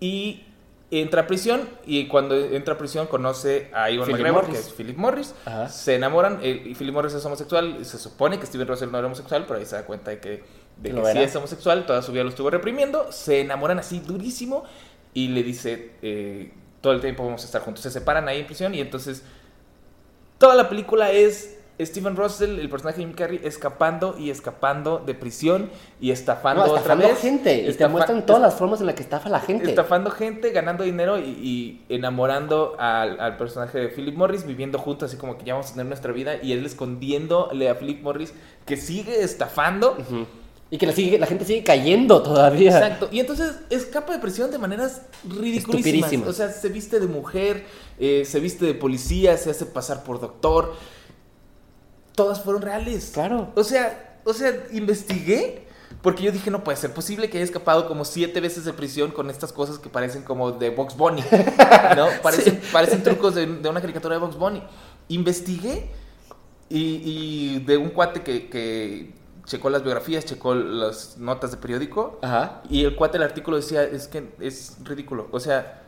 [0.00, 0.44] y
[0.90, 4.60] entra a prisión, y cuando entra a prisión conoce a Ivan McGregor, Morris.
[4.60, 5.34] que es Philip Morris.
[5.44, 5.68] Ajá.
[5.68, 9.06] Se enamoran, eh, y Philip Morris es homosexual, se supone que Steven Russell no era
[9.06, 10.42] homosexual, pero ahí se da cuenta de que,
[10.76, 14.64] de que sí es homosexual, toda su vida lo estuvo reprimiendo, se enamoran así durísimo,
[15.14, 17.82] y le dice, eh, todo el tiempo vamos a estar juntos.
[17.82, 19.24] Se separan ahí en prisión, y entonces
[20.40, 25.14] Toda la película es Steven Russell, el personaje de Jim Carrey, escapando y escapando de
[25.14, 25.70] prisión
[26.00, 27.18] y estafando, No, otra estafando vez.
[27.18, 27.54] gente.
[27.58, 29.68] Y te Estafa- muestran todas las formas en las que estafa la gente.
[29.68, 35.08] Estafando gente, ganando dinero y, y enamorando al, al personaje de Philip Morris, viviendo juntos,
[35.10, 38.32] así como que ya vamos a tener nuestra vida, y él escondiéndole a Philip Morris
[38.66, 39.96] que sigue estafando.
[40.72, 42.70] Y que la, sigue, la gente sigue cayendo todavía.
[42.78, 43.08] Exacto.
[43.10, 46.28] Y entonces escapa de prisión de maneras ridiculísimas.
[46.28, 47.64] O sea, se viste de mujer,
[47.98, 50.74] eh, se viste de policía, se hace pasar por doctor.
[52.20, 53.12] Todas fueron reales.
[53.14, 53.50] Claro.
[53.54, 55.66] O sea, o sea, investigué.
[56.02, 59.10] Porque yo dije, no puede ser posible que haya escapado como siete veces de prisión
[59.10, 61.22] con estas cosas que parecen como de Box Bunny.
[61.96, 62.08] ¿No?
[62.22, 64.62] Parecen, parecen trucos de, de una caricatura de Box Bunny.
[65.08, 65.90] Investigué
[66.68, 69.14] y, y de un cuate que, que
[69.46, 72.18] checó las biografías, checó las notas de periódico.
[72.20, 72.60] Ajá.
[72.68, 75.28] Y el cuate del artículo decía, es que es ridículo.
[75.32, 75.79] O sea,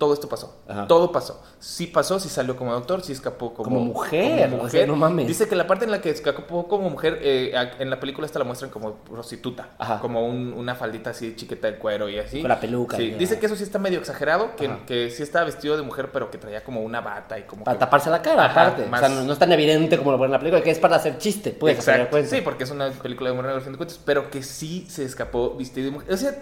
[0.00, 0.56] todo esto pasó.
[0.66, 0.86] Ajá.
[0.88, 1.42] Todo pasó.
[1.58, 4.96] Sí pasó, sí salió como doctor, sí escapó como, Como mujer, como o sea, no
[4.96, 5.28] mames.
[5.28, 8.38] Dice que la parte en la que escapó como mujer, eh, en la película esta
[8.38, 9.68] la muestran como prostituta.
[9.76, 10.00] Ajá.
[10.00, 12.40] Como un- una faldita así chiquita de cuero y así.
[12.40, 15.76] Con la peluca Sí, dice que eso sí está medio exagerado, que, sí estaba vestido
[15.76, 17.80] de mujer, pero que traía como una bata y como Para que...
[17.80, 18.86] taparse la cara, Ajá, aparte.
[18.86, 20.70] más- O sea, no, no es tan evidente como lo ponen en la película, que
[20.70, 22.16] es para hacer chiste, de Exacto.
[22.24, 23.36] Sí, porque es una película de
[23.76, 26.12] cuentas, pero que sí se escapó vestido de mujer.
[26.12, 26.34] O sea,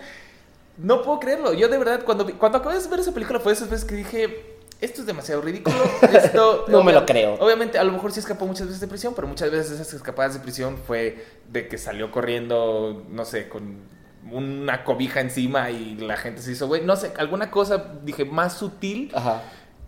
[0.79, 1.53] no puedo creerlo.
[1.53, 4.59] Yo de verdad, cuando, cuando acabé de ver esa película fue esas veces que dije,
[4.81, 5.77] esto es demasiado ridículo.
[6.13, 7.35] Esto, No me lo creo.
[7.35, 10.35] Obviamente, a lo mejor sí escapó muchas veces de prisión, pero muchas veces esas escapadas
[10.35, 13.79] de prisión fue de que salió corriendo, no sé, con
[14.31, 18.55] una cobija encima y la gente se hizo, güey, no sé, alguna cosa, dije, más
[18.59, 19.43] sutil Ajá.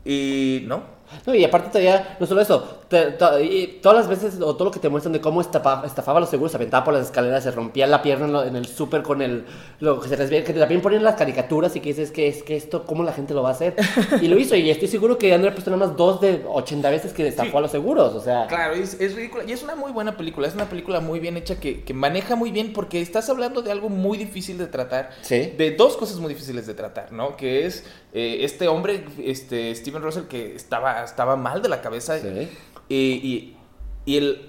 [0.05, 0.83] y no.
[1.27, 4.67] No, y aparte todavía, no solo eso, te- to- y todas las veces, o todo
[4.67, 7.45] lo que te muestran de cómo estafa- estafaba los seguros, se aventaba por las escaleras,
[7.45, 9.47] se rompía la pierna en, lo- en el súper con el,
[9.79, 12.43] lo que se les ve, que también ponen las caricaturas y que dices que es
[12.43, 13.75] que esto, ¿cómo la gente lo va a hacer?
[14.21, 17.13] Y lo hizo, y estoy seguro que han puesto nada más dos de 80 veces
[17.13, 17.57] que estafó Sí.
[17.57, 18.47] a los seguros, o sea.
[18.49, 19.45] Claro, es, es ridícula.
[19.47, 20.49] Y es una muy buena película.
[20.49, 23.71] Es una película muy bien hecha que, que maneja muy bien porque estás hablando de
[23.71, 25.11] algo muy difícil de tratar.
[25.23, 25.53] Sí.
[25.57, 27.37] De dos cosas muy difíciles de tratar, ¿no?
[27.37, 32.19] Que es eh, este hombre, este Steven Russell, que estaba, estaba mal de la cabeza.
[32.19, 32.49] Sí.
[32.91, 33.57] Y, y,
[34.05, 34.47] y el,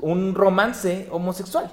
[0.00, 1.70] un romance homosexual.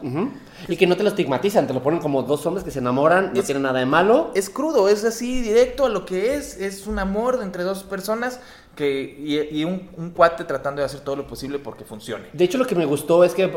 [0.67, 3.31] Y que no te lo estigmatizan, te lo ponen como dos hombres que se enamoran,
[3.33, 4.31] no Es- tienen nada de malo.
[4.35, 6.57] Es crudo, es así directo a lo que es.
[6.59, 8.39] Es un amor entre dos personas
[8.75, 12.25] que, y, y un, un cuate tratando de hacer todo lo posible porque funcione.
[12.33, 13.51] De hecho, lo que me gustó es que eh,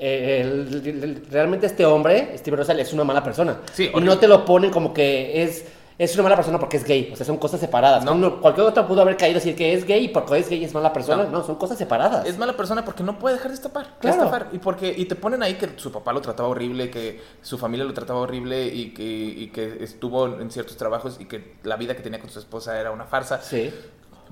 [0.00, 3.58] eh, el- el- realmente este hombre, Steve Russell, es una mala persona.
[3.72, 5.64] Sí, y no te lo ponen como que es,
[6.04, 7.10] es una mala persona porque es gay.
[7.12, 8.04] O sea, son cosas separadas.
[8.04, 8.12] No.
[8.12, 10.64] Uno- cualquier otro pudo haber caído y decir que es gay y porque es gay
[10.64, 11.24] es mala persona.
[11.24, 11.44] No, No.
[11.44, 12.26] son cosas separadas.
[12.26, 13.86] Es mala persona porque no puede dejar de estafar.
[13.86, 14.16] de Claro.
[14.24, 14.48] estafar.
[14.52, 17.84] Y, porque, y te ponen ahí que su papá lo trataba horrible, que su familia
[17.84, 21.94] lo trataba horrible y que, y que estuvo en ciertos trabajos y que la vida
[21.94, 23.40] que tenía con su esposa era una farsa.
[23.42, 23.72] Sí.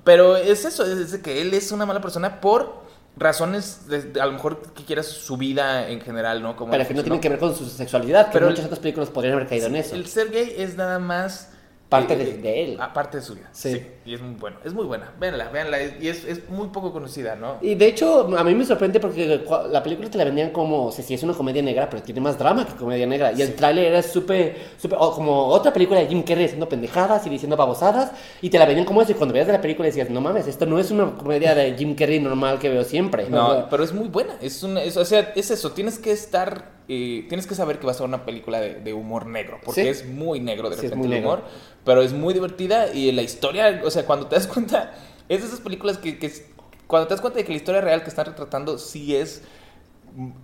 [0.04, 2.80] Pero es eso, es de que él es una mala persona por
[3.16, 6.56] razones, de, de- a lo mejor que quieras su vida en general, ¿no?
[6.56, 8.78] Como Pero que no tienen que ver con su sexualidad, que Pero muchas el- otras
[8.78, 9.94] películas podrían haber caído en eso.
[9.94, 11.49] El ser gay es nada más...
[11.90, 12.76] Parte de- de él.
[12.80, 13.48] Aparte de su vida.
[13.52, 13.72] Sí.
[13.72, 13.86] Sí.
[14.06, 14.56] Y es muy bueno.
[14.64, 15.12] Es muy buena.
[15.20, 15.78] Véanla, véanla.
[16.00, 17.56] Y es, es muy poco conocida, ¿no?
[17.60, 20.92] Y de hecho, a mí me sorprende porque la película te la vendían como, o
[20.92, 23.32] sea, sí es una comedia negra, pero tiene más drama que comedia negra.
[23.32, 27.26] Y el tráiler era súper, súper, o como otra película de Jim Carrey haciendo pendejadas
[27.26, 28.12] y diciendo babosadas.
[28.40, 29.10] Y te la vendían como eso.
[29.12, 31.94] Y cuando veías la película decías, no mames, esto no es una comedia de Jim
[31.96, 33.24] Carrey normal que veo siempre.
[33.24, 34.36] O No, sea, pero es muy buena.
[34.40, 35.72] Es una, es- o sea, es eso.
[35.72, 36.79] Tienes que estar.
[36.92, 39.60] Eh, tienes que saber que va a ser una película de, de humor negro.
[39.64, 39.88] Porque Sí.
[39.88, 41.44] es muy negro de Sí, repente el humor.
[41.84, 42.92] Pero es muy divertida.
[42.92, 44.92] Y la historia, o sea, cuando te das cuenta.
[45.28, 46.44] Es de esas películas que, que es-
[46.88, 49.42] cuando te das cuenta de que la historia real que están retratando sí es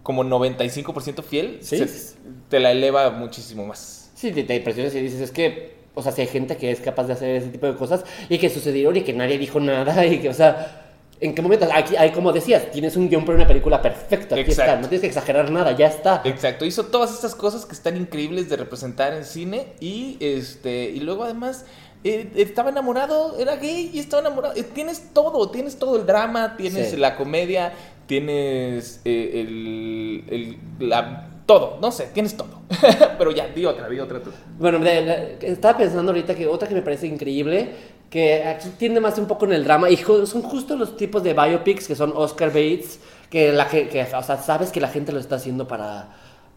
[0.05, 1.79] como 95% fiel, Sí.
[1.79, 2.15] se-
[2.49, 4.13] te la eleva muchísimo más.
[4.15, 6.81] Sí, te, te impresionas y dices, es que, o sea, si hay gente que es
[6.81, 10.07] capaz de hacer ese tipo de cosas y que sucedieron y que nadie dijo nada
[10.07, 10.86] y que, o sea,
[11.21, 11.67] ¿en qué momento?
[11.75, 15.01] Aquí, hay, como decías, tienes un guion para una película perfecto, aquí está, no tienes
[15.01, 16.23] que exagerar nada, ya está.
[16.25, 21.01] Exacto, hizo todas estas cosas que están increíbles de representar en cine y este y
[21.01, 21.65] luego además
[22.05, 24.55] eh, estaba enamorado, era gay y estaba enamorado.
[24.57, 26.97] Eh, tienes todo, tienes todo el drama, tienes Sí.
[26.97, 27.73] la comedia,
[28.07, 30.59] tienes eh, el, el-
[30.89, 32.49] la todo, no sé, tienes todo.
[33.19, 34.31] Pero ya, di otra, di otra tú.
[34.59, 37.71] Bueno, de- de- estaba pensando ahorita que otra que me parece increíble,
[38.11, 41.33] que aquí tiende más un poco en el drama, y son justo los tipos de
[41.35, 45.13] biopics que son Oscar Bates, que, la, que, que, o sea, sabes que la gente
[45.13, 46.09] lo está haciendo para,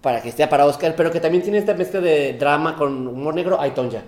[0.01, 3.33] para que sea para Oscar, pero que también tiene esta mezcla de drama con humor
[3.35, 4.03] negro, I, Tonya.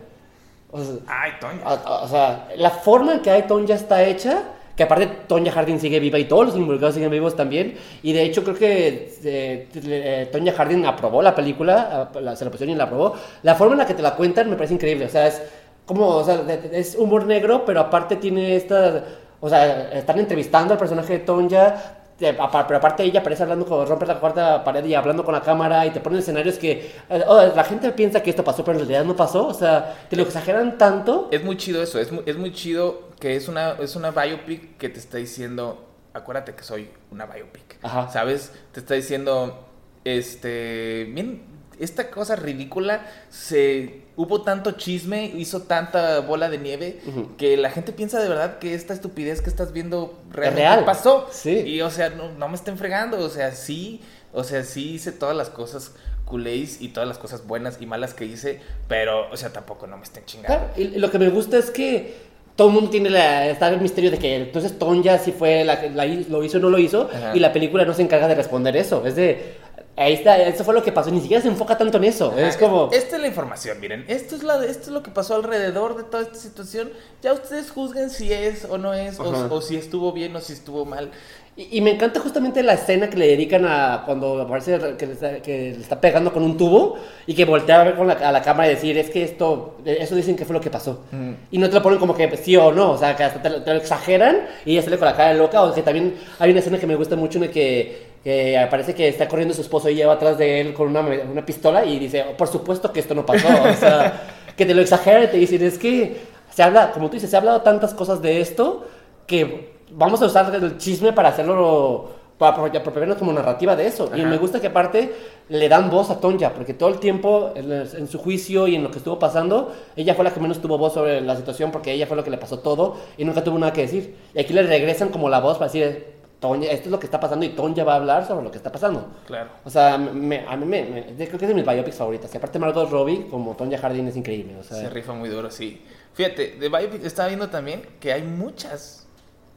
[0.72, 1.32] O sea, Ay,
[1.66, 4.44] o, o sea, la forma en que I, Tonya está hecha,
[4.76, 8.24] que aparte Tonya Harding sigue viva y todos los involucrados siguen vivos también, y de
[8.24, 12.78] hecho creo que eh, eh, Tonya Harding aprobó la película, la- se la pusieron y
[12.78, 13.13] la aprobó.
[13.43, 15.41] La forma en la que te la cuentan me parece increíble, o sea, es
[15.86, 16.41] como, o sea,
[16.72, 19.03] es humor negro, pero aparte tiene esta,
[19.39, 24.05] o sea, están entrevistando al personaje de Tonya, pero aparte ella aparece hablando con, rompe
[24.05, 27.41] la cuarta pared y hablando con la cámara y te ponen escenarios que eh, oh,
[27.55, 30.24] la gente piensa que esto pasó, pero en realidad no pasó, o sea, te lo
[30.24, 31.30] exageran tanto.
[31.32, 34.78] Es muy chido eso, es muy, es muy chido que es una, es una biopic
[34.78, 37.78] que te está diciendo, acuérdate que soy una biopic.
[37.84, 38.09] Ajá.
[38.09, 38.51] ¿Sabes?
[38.72, 39.67] Te está diciendo,
[40.03, 41.43] este, bien,
[41.82, 47.00] esta cosa ridícula, se, hubo tanto chisme, hizo tanta bola de nieve,
[47.38, 50.86] que la gente piensa de verdad que esta estupidez que estás viendo realmente real.
[50.86, 51.28] pasó.
[51.32, 51.60] Sí.
[51.60, 54.02] Y, o sea, no, no me estén fregando, o sea, sí,
[54.32, 55.94] o sea, sí hice todas las cosas
[56.26, 59.98] culés y todas las cosas buenas y malas que hice, pero, o sea, tampoco no
[59.98, 60.68] me estén chingando.
[60.68, 63.82] Claro, y lo que me gusta es que todo el mundo tiene la, está el
[63.82, 66.78] misterio de que entonces Tonya si fue la, que la lo hizo o no lo
[66.78, 67.36] hizo Ajá.
[67.36, 69.06] y la película no se encarga de responder eso.
[69.06, 69.56] Es de
[69.98, 71.12] Ahí está, eso fue lo que pasó.
[71.12, 72.32] Ni siquiera se enfoca tanto en eso.
[72.32, 72.89] Ajá, es como.
[72.92, 74.06] Esta es la información, miren.
[74.08, 76.92] Esto es, la, esto es lo que pasó alrededor de toda esta situación.
[77.22, 79.24] Ya ustedes juzguen si es o no es, o,
[79.54, 81.12] o si estuvo bien o si estuvo mal.
[81.58, 85.14] Y, y me encanta justamente la escena que le dedican a cuando aparece que le,
[85.14, 88.14] está, que le está pegando con un tubo y que voltea a ver con la,
[88.14, 91.02] a la cámara y decir, es que esto, eso dicen que fue lo que pasó.
[91.12, 91.32] Mm.
[91.52, 93.50] Y no te lo ponen como que sí o no, o sea, que hasta te,
[93.50, 95.62] lo- te lo exageran y ella sale con la cara loca.
[95.64, 98.93] O que también hay una escena que me gusta mucho en la que, que parece
[98.93, 101.97] que está corriendo su esposo y lleva atrás de él con una, una pistola y
[101.99, 103.47] dice, por supuesto que esto no pasó.
[103.47, 104.22] O sea,
[104.55, 106.17] que te lo exageran y te dicen, es que
[106.53, 108.86] se habla, como tú dices, se ha hablado tantas cosas de esto
[109.26, 114.11] que vamos a usar el chisme para hacerlo, para apro- apropiarnos como narrativa de eso.
[114.15, 114.30] Y Ajá.
[114.30, 115.13] me gusta que aparte
[115.49, 118.84] le dan voz a Tonja, porque todo el tiempo en, en su juicio y en
[118.84, 121.91] lo que estuvo pasando, ella fue la que menos tuvo voz sobre la situación porque
[121.93, 124.15] ella fue lo que le pasó todo y nunca tuvo nada que decir.
[124.36, 127.46] Y aquí le regresan como la voz para decir, Esto es lo que está pasando
[127.46, 129.08] y Tonja va a hablar sobre lo que está pasando.
[129.28, 129.52] Claro.
[129.64, 132.34] O sea, me- a mí me, me- creo que es de mis biopics favoritas.
[132.34, 134.56] Y aparte Margot Robbie como Tonja Harding es increíble.
[134.58, 135.84] O sea, Se rifa muy duro, sí.
[136.14, 139.08] Fíjate, de Biopic estaba viendo también que hay muchas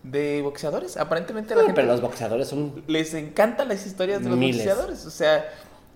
[0.02, 0.96] de boxeadores.
[0.98, 2.84] Aparentemente a la Sí, gente pero los boxeadores son...
[2.86, 4.58] les encantan las historias de los Miles.
[4.64, 5.06] boxeadores.
[5.06, 5.46] O sea,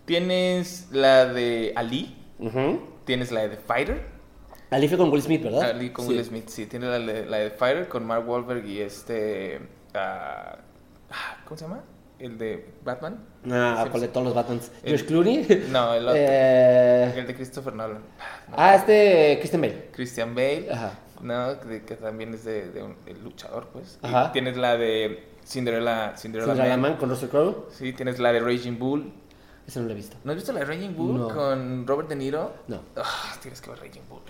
[0.06, 2.16] tienes la de Ali,
[3.04, 4.02] tienes la de The Fighter.
[4.70, 5.62] Ali fue con Will Smith, ¿verdad?
[5.70, 6.12] Ali con Sí.
[6.12, 6.66] Will Smith, sí.
[6.66, 9.60] Tienes la de, la de The Fighter con Mark Wahlberg y este...
[9.94, 10.56] ah,
[11.44, 11.80] ¿Cómo se llama?
[12.18, 13.24] El de Batman.
[13.50, 14.72] Ah, con de todos los Batmans.
[14.84, 15.66] George Clooney.
[15.70, 16.14] No, el otro.
[16.20, 17.98] Eh, El de Christopher Nolan.
[18.48, 19.88] No, ah, este Christian Bale.
[19.92, 20.68] Christian Bale.
[20.72, 20.92] Ajá.
[21.22, 23.98] No, que también es de, de un el luchador, pues.
[24.02, 24.32] Y Ajá.
[24.32, 26.92] tienes la de Cinderella, Cinderella, Cinderella Man.
[26.92, 27.68] Man con Russell Crowe.
[27.72, 29.12] Sí, tienes la de Raging Bull.
[29.66, 30.16] Ese no lo he visto.
[30.24, 31.28] ¿No has visto la de Raging Bull No.
[31.28, 32.52] con Robert De Niro?
[32.68, 32.80] No.
[32.96, 34.22] Ah, tienes que ver Raging Bull.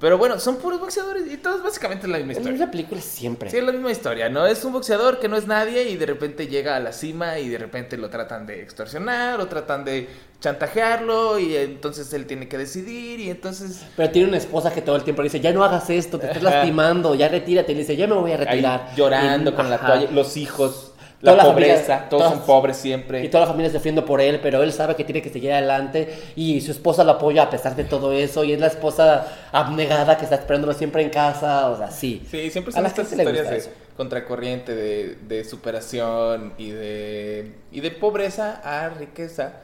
[0.00, 2.58] Pero bueno, son puros boxeadores y todos básicamente la misma Es historia.
[2.66, 3.50] la película siempre.
[3.50, 4.46] Sí, es la misma historia, ¿no?
[4.46, 7.48] Es un boxeador que no es nadie y de repente llega a la cima y
[7.48, 10.08] de repente lo tratan de extorsionar o tratan de
[10.40, 13.84] chantajearlo y entonces él tiene que decidir y entonces...
[13.96, 16.26] Pero tiene una esposa que todo el tiempo le dice, ya no hagas esto, te
[16.28, 17.72] estás lastimando, ya retírate.
[17.72, 18.90] Y le dice, ya me voy a ahí retirar.
[18.96, 22.46] llorando Y- con la toalla, los hijos, Toda la la familia- pobreza, todos todas- son
[22.46, 23.24] pobres siempre.
[23.24, 26.16] Y toda la familia sufriendo por él, pero él sabe que tiene que seguir adelante
[26.36, 30.16] y su esposa lo apoya a pesar de todo eso y es la esposa abnegada
[30.16, 32.22] que está esperándolo siempre en casa, o sea, sí.
[32.30, 33.70] Sí, siempre son estas historias de eso.
[33.96, 39.54] contracorriente, de, de superación y de, y de pobreza a riqueza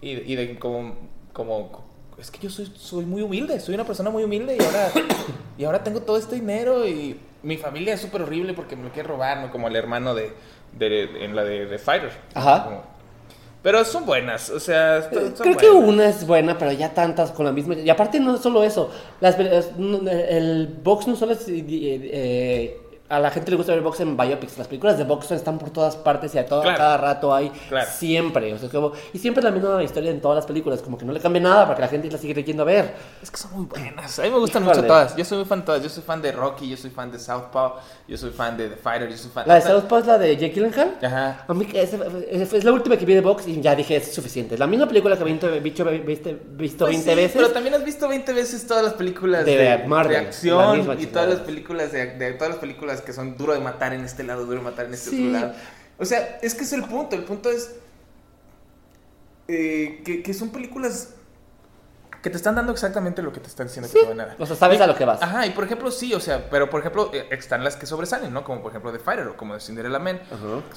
[0.00, 0.94] y, de- y de como,
[1.34, 1.84] como,
[2.18, 4.88] es que yo soy, soy muy humilde, soy una persona muy humilde y ahora,
[5.58, 8.92] y ahora tengo todo este dinero y mi familia es súper horrible porque me lo
[8.92, 9.50] quiere robar, ¿no?
[9.50, 10.32] Como el hermano de,
[10.78, 12.10] de- en la de, de Fighter.
[12.34, 12.64] Ajá.
[12.64, 12.92] Como-
[13.62, 17.46] pero son buenas, o sea, son Creo que una es buena, pero ya tantas con
[17.46, 17.74] la misma.
[17.76, 18.90] Y aparte, no solo eso.
[19.20, 19.36] Las,
[19.78, 21.46] no- el box no solo es.
[21.48, 22.80] eh, eh,
[23.12, 24.56] a la gente le gusta ver box en biopics.
[24.58, 26.78] Las películas de box están por todas partes y a todo, Claro.
[26.78, 27.50] cada rato hay.
[27.68, 27.86] Claro.
[27.92, 28.52] Siempre.
[28.54, 30.80] O sea, como- y siempre es la misma historia en todas las películas.
[30.82, 32.94] Como que no le cambia nada para que la gente la siga yendo a ver.
[33.22, 34.18] Es que son muy buenas.
[34.18, 34.76] A mí me gustan Híjole.
[34.78, 35.14] mucho todas.
[35.16, 35.82] Yo soy muy fan de todas.
[35.82, 37.74] Yo soy fan de Rocky, yo soy fan de Southpaw,
[38.08, 40.36] yo soy fan de The Fighter, yo soy fan La de Southpaw es la de
[40.36, 40.96] Jake Gyllenhaal.
[41.02, 41.44] Ajá.
[41.46, 41.98] A mí que esa-
[42.30, 44.56] esa es la última que vi de box y ya dije es suficiente.
[44.56, 47.32] La misma película que he visto, visto, visto, visto Pues 20 sí, veces.
[47.36, 50.76] Pero también has visto 20 veces todas las películas De de, Marvel, de la acción
[50.78, 53.92] misma y todas las películas de, de todas las películas que son duro de matar
[53.92, 55.28] en este lado, duro de matar en este Sí.
[55.28, 55.54] otro lado.
[55.98, 57.14] O sea, es que es el punto.
[57.16, 57.74] El punto es
[59.48, 61.10] eh, que, que son películas
[62.22, 64.36] que te están dando exactamente lo que te están diciendo que te van a dar.
[64.38, 65.20] O sea, sabes a lo que vas.
[65.20, 68.32] Ajá, y por ejemplo, sí, o sea, pero por ejemplo, eh, están las que sobresalen,
[68.32, 68.44] ¿no?
[68.44, 70.20] Como por ejemplo The Fighter o como de Cinderella Man.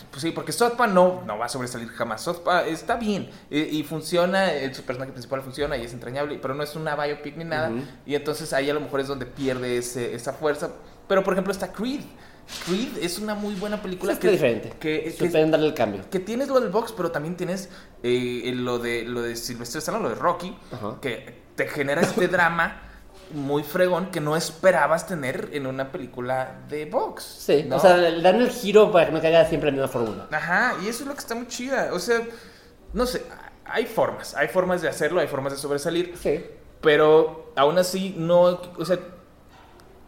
[0.10, 2.24] Pues sí, porque Southpaw no, no va a sobresalir jamás.
[2.24, 6.64] Southpaw está bien eh, y funciona, su personaje principal funciona y es entrañable, pero no
[6.64, 7.70] es una biopic ni nada.
[7.70, 7.84] Ujú.
[8.08, 10.72] Y entonces ahí a lo mejor es donde pierde ese- esa fuerza.
[11.08, 12.02] Pero por ejemplo está Creed.
[12.66, 14.74] Creed es una muy buena película Es que diferente.
[14.80, 16.02] Que, que, darle el cambio.
[16.12, 17.70] que tienes lo del box, pero también tienes
[18.04, 20.98] eh, lo de lo de Sylvester Stallone, lo de Rocky, Ajá.
[21.02, 22.82] que te genera este drama
[23.34, 27.24] muy fregón que no esperabas tener en una película de box.
[27.24, 27.78] Sí, ¿no?
[27.78, 30.28] o sea, le dan el giro para que no caiga siempre la misma fórmula.
[30.32, 31.90] Ajá, y eso es lo que está muy chida.
[31.94, 32.22] O sea,
[32.94, 33.24] no sé,
[33.66, 36.46] hay formas, hay formas de hacerlo, hay formas de sobresalir, Sí.
[36.82, 39.00] pero aún así no, o sea,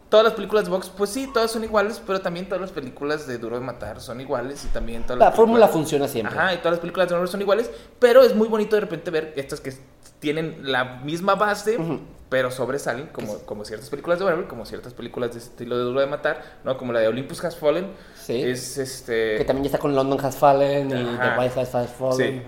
[0.08, 3.26] todas las películas de box, pues sí, todas son iguales, pero también todas las películas
[3.26, 6.38] de Duro de Matar son iguales y también todas La las fórmula películas- funciona siempre.
[6.38, 9.10] Ajá, y todas las películas de horror son iguales, pero es muy bonito de repente
[9.10, 9.72] ver estas que
[10.18, 12.00] tienen la misma base, Ujú.
[12.28, 16.00] pero sobresalen, como, como ciertas películas de horror, como ciertas películas de estilo de Duro
[16.00, 16.76] de Matar, ¿no?
[16.76, 17.92] Como la de Olympus Has Fallen.
[18.16, 18.42] Sí.
[18.42, 19.36] Es este...
[19.36, 21.34] Que también está con London Has Fallen y Ajá.
[21.34, 22.16] The White House Has Fallen.
[22.16, 22.42] Sí.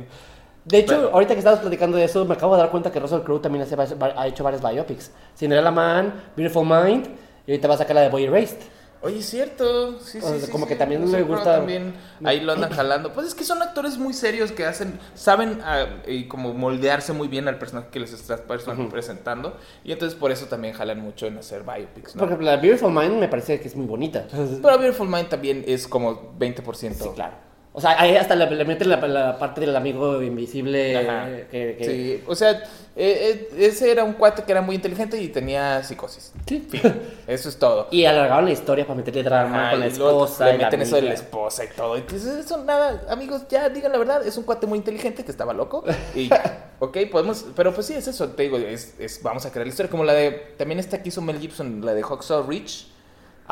[0.65, 2.99] De hecho, Pero- ahorita que estabas platicando de eso, me acabo de dar cuenta que
[3.01, 3.77] Russell Crowe también hace
[4.17, 5.11] ha hecho varias biopics.
[5.39, 7.07] Cinderella Man, Beautiful Mind,
[7.51, 8.59] y ahorita va a sacar la de Boy Erased.
[9.03, 9.99] Oye, es cierto.
[9.99, 10.69] Sí, O sí, sea, sí, como sí.
[10.69, 13.13] que también Russell le gusta- También ahí lo andan jalando.
[13.15, 17.27] Pues es que son actores muy serios que hacen, saben ah, y como moldearse muy
[17.27, 18.43] bien al personaje que les estás
[18.91, 19.57] presentando.
[19.85, 22.21] Y entonces por eso también jalan mucho en hacer biopics, ¿no?
[22.21, 24.27] Por ejemplo, la Beautiful Mind me parece que es muy bonita.
[24.31, 26.93] Pero Beautiful Mind también es como 20%.
[26.93, 27.35] Sí, claro.
[27.73, 30.97] O sea, ahí hasta le, le meten la, la parte del amigo invisible.
[30.99, 31.27] Ajá.
[31.51, 32.67] que, que- Sí, o sea, eh,
[32.97, 36.33] eh, ese era un cuate que era muy inteligente y tenía psicosis.
[36.49, 36.67] Sí.
[36.69, 36.81] Fin,
[37.29, 37.87] eso es todo.
[37.93, 40.47] Y alargaron la historia para meterle drama Ajá, con la esposa.
[40.51, 41.97] Le meten eso de la esposa y todo.
[41.97, 45.53] Entonces, eso nada, amigos, ya digan la verdad, es un cuate muy inteligente que estaba
[45.53, 45.85] loco.
[46.15, 49.51] Y ya, ok, podemos, pero pues sí, es eso, te digo, es, es- vamos a
[49.53, 49.89] crear la historia.
[49.89, 52.89] Como la de, también esta que hizo Mel Gibson, la de Hacksaw Ridge,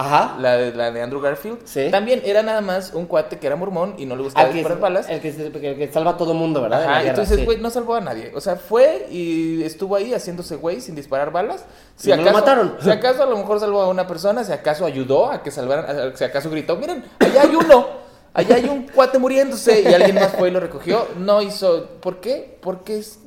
[0.00, 0.36] Ajá.
[0.38, 1.58] la de, la de Andrew Garfield.
[1.64, 1.88] Sí.
[1.90, 5.08] También era nada más un cuate que era mormón y no le gustaba disparar balas.
[5.08, 6.84] el que, se- que- salva a todo mundo, ¿verdad?
[6.84, 7.44] Ajá, guerra, entonces, sí.
[7.44, 8.30] güey, no salvó a nadie.
[8.34, 11.64] O sea, fue y estuvo ahí haciéndose güey sin disparar balas.
[11.96, 12.76] Si Y no lo mataron.
[12.80, 16.16] Si acaso a lo mejor salvó a una persona, si acaso ayudó a que salvaran,
[16.16, 17.86] si acaso gritó, miren, allá hay uno,
[18.34, 21.08] allá hay un cuate muriéndose y alguien más fue y lo recogió.
[21.18, 22.56] No hizo, ¿por qué?
[22.62, 23.18] Porque es-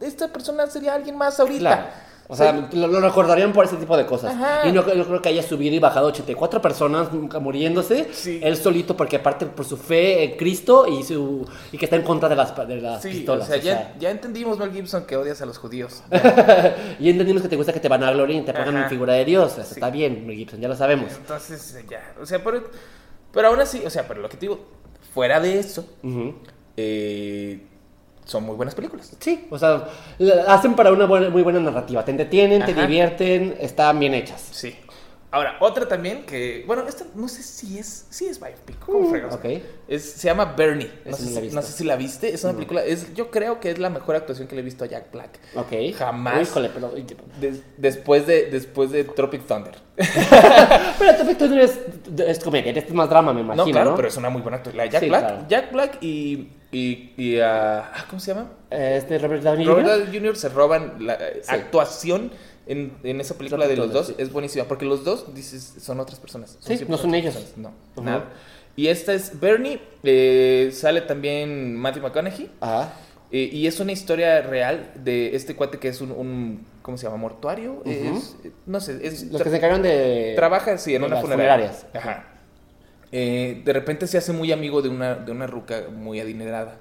[0.00, 1.58] esta persona sería alguien más ahorita.
[1.60, 1.86] Claro.
[2.32, 4.34] O sea, lo, lo recordarían por ese tipo de cosas.
[4.34, 4.66] Ajá.
[4.66, 8.08] Y no yo creo que haya subido y bajado 84 personas muriéndose.
[8.12, 8.40] Sí.
[8.42, 12.02] Él solito, porque aparte por su fe en Cristo y su y que está en
[12.02, 13.44] contra de las, de las Sí, pistolas.
[13.44, 13.94] o sea, o ya, sea.
[13.98, 16.02] ya entendimos, Mel Gibson, que odias a los judíos.
[16.98, 19.12] y entendimos que te gusta que te van a gloria y te pongan en figura
[19.12, 19.52] de Dios.
[19.58, 21.12] Eso está bien, Mel Gibson, ya lo sabemos.
[21.12, 22.62] Entonces, eh, ya, o sea, pero,
[23.30, 24.58] pero aún así, o sea, pero lo que te digo,
[25.12, 25.84] fuera de eso,
[26.76, 27.60] eh,
[28.24, 29.10] son muy buenas películas.
[29.18, 29.88] Sí, o sea,
[30.48, 32.04] hacen para una buena, muy buena narrativa.
[32.04, 32.82] Te entretienen, te Ajá.
[32.82, 34.40] divierten, están bien hechas.
[34.52, 34.76] Sí.
[35.34, 39.32] Ahora, otra también que, bueno, esta no sé si es, sí es biopic, ¿cómo fregas?
[39.32, 39.62] Mm, ok.
[39.88, 40.90] Es, se llama Bernie.
[41.06, 42.34] No sé, si, no sé si la viste.
[42.34, 44.84] Es una película, es, yo creo que es la mejor actuación que le he visto
[44.84, 45.38] a Jack Black.
[45.54, 45.72] Ok.
[45.96, 46.42] Jamás.
[46.50, 46.92] Híjole, pero.
[47.40, 49.74] Des- después, de, después de Tropic Thunder.
[50.98, 51.78] Pero Tropic Thunder es,
[52.26, 53.64] es comedia, es más drama, me imagino.
[53.64, 53.96] no, claro, ¿no?
[53.96, 54.84] pero es una muy buena actuación.
[54.84, 55.26] La Jack Sí, Black.
[55.26, 55.44] claro.
[55.48, 56.48] Jack Black y.
[56.72, 58.50] y, y, ah, ¿Cómo se llama?
[58.70, 59.98] Este Robert Downey Robert Jr.
[60.04, 60.36] Downey Jr.
[60.36, 61.54] se roban la eh, Sí.
[61.54, 62.32] actuación
[62.66, 64.06] en, en esa película de los dos.
[64.08, 64.14] Sí.
[64.18, 64.64] Es buenísima.
[64.64, 66.56] Porque los dos, dices, son otras personas.
[66.60, 67.34] Sí, no 100% son ellos.
[67.36, 67.72] personas.
[67.96, 68.24] No, nada.
[68.74, 69.80] Y esta es Bernie.
[70.02, 72.50] eh, sale también Matthew McConaughey.
[72.60, 72.94] Ajá.
[73.30, 77.04] eh, y es una historia real de este cuate que es un, un ¿cómo se
[77.04, 77.18] llama?
[77.18, 77.82] ¿Mortuario?
[77.84, 79.24] Es, no sé, es...
[79.30, 80.32] Los que se encargan de.
[80.36, 81.68] Trabaja, sí, en una funeraria.
[81.70, 81.86] funerarias.
[81.94, 82.28] Ajá.
[83.12, 86.80] Eh, de repente se hace muy amigo de una, de una ruca muy adinerada.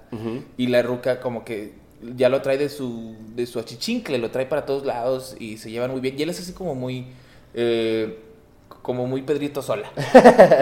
[0.58, 1.74] Y la ruca como que
[2.16, 5.70] ya lo trae de su, de su achichincle, lo trae para todos lados y se
[5.72, 6.18] llevan muy bien.
[6.18, 7.08] Y él es así como muy...
[7.54, 8.18] eh,
[8.82, 9.92] como muy Pedrito Sola,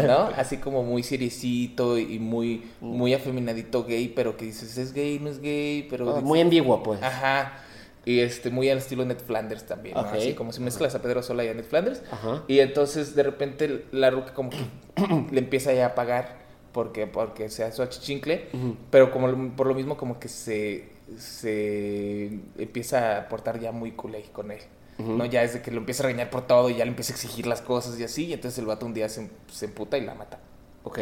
[0.05, 0.23] ¿no?
[0.35, 5.29] Así como muy seriecito y muy, muy afeminadito gay, pero que dices, es gay, no
[5.29, 6.05] es gay, pero...
[6.09, 7.01] Ah, dices- Muy ambiguo, pues.
[7.01, 7.63] Ajá.
[8.09, 10.01] Y este, muy al estilo Ned Flanders también, ¿no?
[10.01, 12.01] Así como si mezclas a Pedro Sola y a Ned Flanders.
[12.09, 12.43] Ajá.
[12.47, 14.57] Y entonces de repente la ruca como que
[15.31, 16.39] le empieza ya a pagar
[16.71, 18.47] porque, porque sea su achichincle,
[18.89, 20.89] pero como por lo mismo como que se,
[21.19, 24.61] se empieza a portar ya muy culé con él.
[24.97, 25.25] ¿no?
[25.25, 27.15] Ya es de que lo empieza a regañar por todo y ya le empieza a
[27.15, 30.01] exigir las cosas y así, y entonces el vato un día se, se emputa y
[30.01, 30.39] la mata.
[30.83, 30.99] Ok.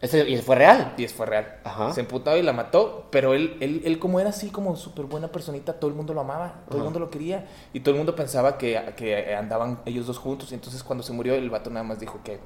[0.00, 0.92] Ese, y fue real.
[0.98, 1.58] Y fue real.
[1.64, 1.92] Ajá.
[1.92, 5.28] Se emputó y la mató, pero él, él, él como era así como súper buena
[5.32, 6.84] personita, todo el mundo lo amaba, todo el Ajá.
[6.84, 7.46] mundo lo quería.
[7.72, 10.52] Y todo el mundo pensaba que, que andaban ellos dos juntos.
[10.52, 12.40] Y entonces cuando se murió, el vato nada más dijo que,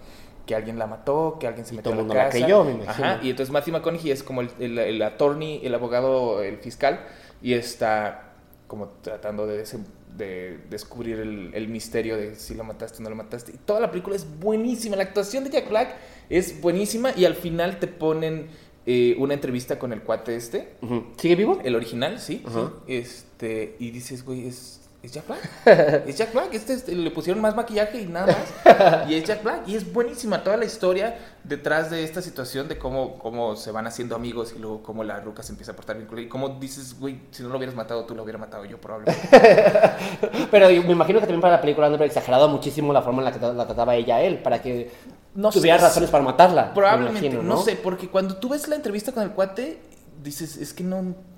[0.47, 2.25] que alguien la mató, que alguien se Y metió todo a el la mundo la
[2.31, 2.31] casa.
[2.31, 3.09] creyó, me imagino.
[3.09, 7.01] Ajá, y entonces Matthew McConaughey es como el, el, el attorney, el abogado, el fiscal,
[7.43, 8.33] y está
[8.69, 9.67] como tratando de,
[10.21, 13.51] de descubrir el, el misterio de si lo mataste o no lo mataste.
[13.53, 14.95] Y toda la película es buenísima.
[14.95, 15.97] La actuación de Jack Black
[16.29, 18.47] es buenísima y al final te ponen
[18.87, 20.75] eh, una entrevista con el cuate este.
[21.17, 21.61] ¿Sigue vivo?
[21.63, 22.43] el original, sí.
[22.47, 22.61] Sí.
[22.87, 26.07] Este, y dices, güey, es, es Jack Black.
[26.07, 26.53] es Jack Black.
[26.53, 29.07] Este, este, le pusieron más maquillaje y nada más.
[29.09, 29.67] y es Jack Black.
[29.67, 33.87] Y es buenísima toda la historia detrás de esta situación de cómo, cómo se van
[33.87, 36.27] haciendo amigos y luego cómo la ruca se empieza a portar bien.
[36.27, 39.27] Y cómo dices, güey, si no lo hubieras matado tú, lo hubiera matado yo probablemente.
[40.51, 43.33] Pero me imagino que también para la película han exagerado muchísimo la forma en la
[43.33, 44.91] que la trataba ella a él, para que
[45.35, 46.67] No tuviera sé, razones para matarla.
[46.67, 49.81] me Probablemente, imagino, no sé, porque cuando tú ves la entrevista con el cuate,
[50.23, 51.30] dices, es que no.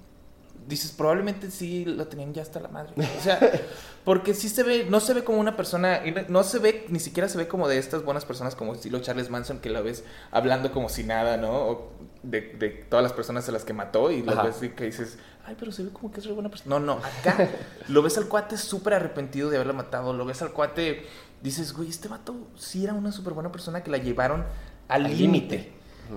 [0.67, 2.93] Dices, probablemente sí lo tenían ya hasta la madre.
[2.97, 3.39] O sea,
[4.05, 7.29] porque sí se ve, no se ve como una persona, no- se ve, ni siquiera
[7.29, 10.73] se ve como de estas buenas personas como estilo Charles Manson, que la ves hablando
[10.73, 11.53] como si nada, ¿no?
[11.53, 11.93] O
[12.23, 14.45] de, de todas las personas a las que mató y las Ajá.
[14.45, 16.79] ves y que dices, ay, pero se ve como que es re buena persona.
[16.79, 17.49] No, no, acá
[17.89, 21.05] lo ves al cuate súper arrepentido de haberla matado, lo ves al cuate,
[21.43, 24.45] dices, güey, este vato sí era una súper buena persona que la llevaron
[24.89, 25.73] Al límite.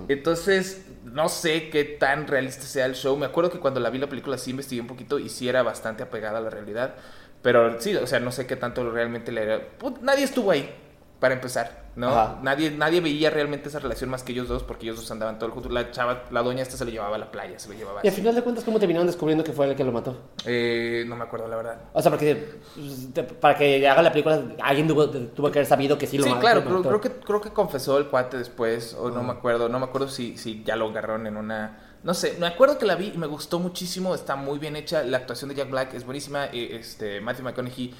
[0.08, 3.16] Entonces, no sé qué tan realista sea el show.
[3.16, 5.62] Me acuerdo que cuando la vi la película sí investigué un poquito y sí era
[5.62, 6.94] bastante apegada a la realidad.
[7.42, 9.58] Pero sí, o sea, no sé qué tanto realmente le.
[9.58, 10.74] Pues, nadie estuvo ahí.
[11.20, 12.08] para empezar, ¿no?
[12.10, 12.38] Ajá.
[12.42, 15.46] Nadie, nadie veía realmente esa relación más que ellos dos, porque ellos dos andaban todo
[15.46, 15.72] el juntos.
[15.72, 18.06] La chava, la doña esta se lo llevaba a la playa, se lo llevaba Y
[18.06, 18.20] al así.
[18.20, 20.16] final de cuentas, ¿cómo terminaron descubriendo que fue el que lo mató?
[20.44, 21.80] Eh, no me acuerdo, la verdad.
[21.92, 23.08] O sea, porque pues,
[23.40, 26.28] para que haga la película, alguien tuvo, tuvo que haber sabido que sí lo Sí,
[26.30, 26.40] mató.
[26.40, 29.68] claro, lo creo, creo que, creo que confesó el cuate después, o no me acuerdo,
[29.68, 31.80] no me acuerdo si, si ya lo agarraron en una...
[32.02, 35.02] No sé, me acuerdo que la vi y me gustó muchísimo, está muy bien hecha,
[35.02, 37.92] la actuación de Jack Black es buenísima, eh, este, Matthew McConaughey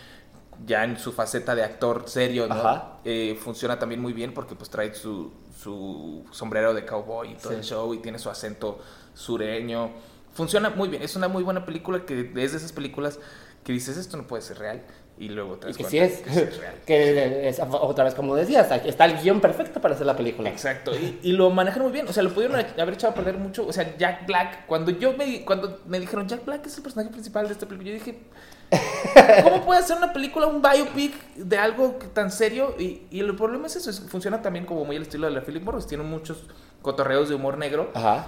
[0.64, 2.54] ya en su faceta de actor serio, ¿no?
[2.54, 2.92] Ajá.
[3.04, 7.50] Eh, funciona también muy bien porque pues trae su, su sombrero de cowboy y todo
[7.50, 7.56] Sí.
[7.58, 8.78] el show y tiene su acento
[9.14, 9.90] sureño.
[10.34, 13.18] Funciona muy bien, es una muy buena película que es de esas películas
[13.64, 14.82] que dices esto no puede ser real
[15.18, 16.18] y luego te Y das que sí es.
[16.20, 16.74] que sí es real.
[16.86, 20.48] que es, otra vez, como decías, está el guion perfecto para hacer la película.
[20.50, 23.38] Exacto, y, y lo manejan muy bien, o sea, lo pudieron haber echado a perder
[23.38, 26.82] mucho, o sea, Jack Black, cuando yo me, cuando me dijeron Jack Black es el
[26.82, 28.18] personaje principal de esta película, yo dije,
[29.42, 32.74] ¿cómo puede hacer una película, un biopic de algo tan serio?
[32.78, 35.40] Y, y el problema es eso, es- funciona también como muy el estilo de la
[35.42, 36.44] Philip Morris, tiene muchos
[36.82, 38.26] cotorreos de humor negro, Ajá.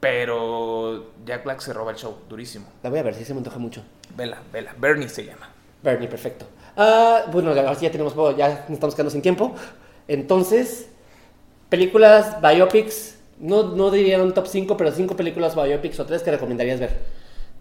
[0.00, 2.66] pero Jack Black se roba el show, durísimo.
[2.82, 3.82] La voy a ver, sí se me antoja mucho.
[4.16, 5.48] Vela, vela, Bernie se llama.
[5.82, 6.46] Bernie, perfecto.
[6.76, 9.54] Ah, bueno, ya tenemos, ya nos estamos quedando sin tiempo.
[10.06, 10.88] Entonces,
[11.68, 16.30] películas, biopics, no, no diría un top 5, pero 5 películas biopics o 3 que
[16.30, 16.98] recomendarías ver.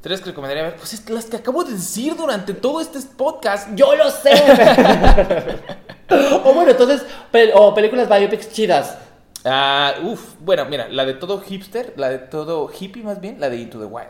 [0.02, 3.70] Tres que recomendaría ver, pues es las que acabo de decir durante todo este podcast.
[3.76, 4.32] ¡Yo lo sé!
[6.46, 8.98] o bueno, entonces, pel- o películas biopics chidas.
[9.44, 13.50] Ah, uf, bueno, mira, la de todo hipster, la de todo hippie más bien, la
[13.50, 14.08] de Into the Wild.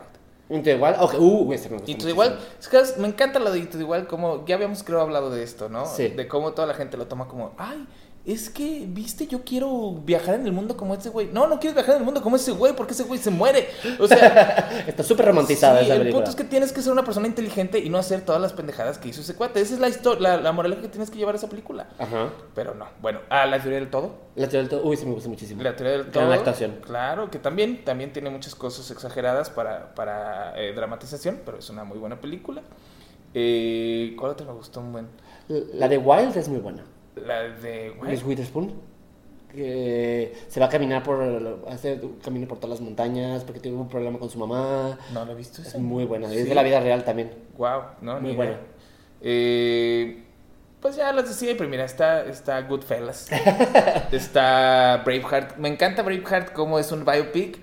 [0.50, 2.12] Into the Wild, ok, uh, ese me gusta Into the.
[2.12, 5.30] Wild, es que me encanta la de Into the Wild, como ya habíamos creo hablado
[5.30, 5.86] de esto, ¿no?
[5.86, 6.08] Sí.
[6.08, 7.86] De cómo toda la gente lo toma como, ay,
[8.28, 11.30] es que, viste, yo quiero viajar en el mundo como ese güey.
[11.32, 13.68] No, no quieres viajar en el mundo como ese güey, porque ese güey se muere.
[13.98, 16.18] O sea, Está súper romantizada sí, esa el película.
[16.24, 18.98] punto es que tienes que ser una persona inteligente y no hacer todas las pendejadas
[18.98, 19.62] que hizo ese cuate.
[19.62, 21.88] Esa es la historia, la, la moraleja que tienes que llevar a esa película.
[21.98, 22.28] Ajá.
[22.54, 24.14] Pero no, bueno, ah, la teoría del todo.
[24.36, 25.62] La teoría del todo, uy, sí me gusta muchísimo.
[25.62, 26.32] La teoría del Gran todo.
[26.34, 26.80] actuación.
[26.82, 31.84] Claro, que también, también tiene muchas cosas exageradas para, para eh, dramatización, pero es una
[31.84, 32.60] muy buena película.
[33.32, 35.08] Eh, ¿Cuál otra me gustó un buen?
[35.48, 36.84] La de Wild es muy buena.
[37.26, 37.90] La de...
[37.90, 38.72] güey, Reese Witherspoon.
[39.52, 43.88] Que se va a caminar por, hace camino por todas las montañas porque tiene un
[43.88, 44.98] problema con su mamá.
[45.12, 46.32] No lo he visto Es muy buena.
[46.32, 47.32] Es de la vida real también.
[47.56, 48.58] Wow, no, Muy buena.
[49.20, 50.24] Eh,
[50.80, 53.30] pues ya las decía, pero mira, está, está Goodfellas.
[54.12, 55.56] está Braveheart.
[55.56, 57.58] Me encanta Braveheart como es un biopic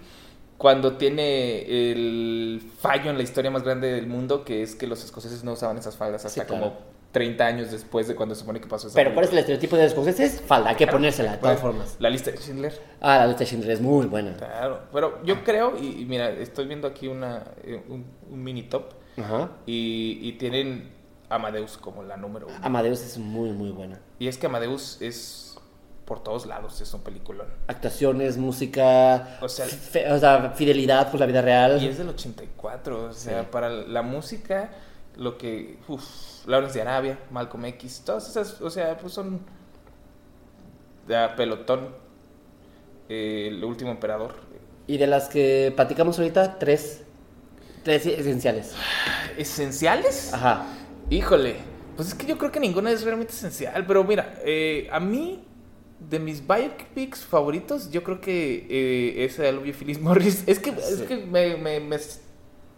[0.57, 5.03] cuando tiene el fallo en la historia más grande del mundo, que es que los
[5.03, 6.63] escoceses no usaban esas faldas hasta Sí, claro.
[6.63, 6.77] como
[7.15, 9.77] 30 años después de cuando se supone que pasó esa Pero ¿cuál es el estereotipo
[9.77, 10.41] de los escoceses?
[10.41, 11.95] Falda, hay que ponérsela de todas Bueno, formas.
[11.99, 12.77] La lista de Schindler.
[12.99, 14.33] Ah, la lista de Schindler es muy buena.
[14.35, 18.63] Claro, pero yo creo, y, y mira, estoy viendo aquí una, eh, un, un mini
[18.63, 19.49] top, Ajá.
[19.65, 20.91] y, y tienen
[21.29, 22.57] Amadeus como la número uno.
[22.61, 24.01] Amadeus es muy, muy buena.
[24.19, 25.57] Y es que Amadeus es
[26.03, 27.47] por todos lados, es un peliculón.
[27.67, 31.81] Actuaciones, música, O sea- fe- o sea, fidelidad por la vida real.
[31.81, 33.47] Y es del 84, o sea, Sí.
[33.51, 34.69] para la música,
[35.17, 39.41] lo que, uff, Lawrence de Arabia, Malcolm X, todas esas, o sea, pues son
[41.07, 41.89] de pelotón,
[43.09, 44.35] eh, el último emperador.
[44.87, 47.03] Y de las que platicamos ahorita, tres.
[47.83, 48.73] Tres esenciales.
[49.37, 50.33] ¿Esenciales?
[50.33, 50.65] Ajá.
[51.09, 51.57] Híjole,
[51.95, 55.43] pues es que yo creo que ninguna es realmente esencial, pero mira, eh, a mí,
[55.99, 61.03] de mis biopics favoritos, yo creo que eh, ese de Phyllis Morris, es que, es
[61.07, 61.97] que me, me, me,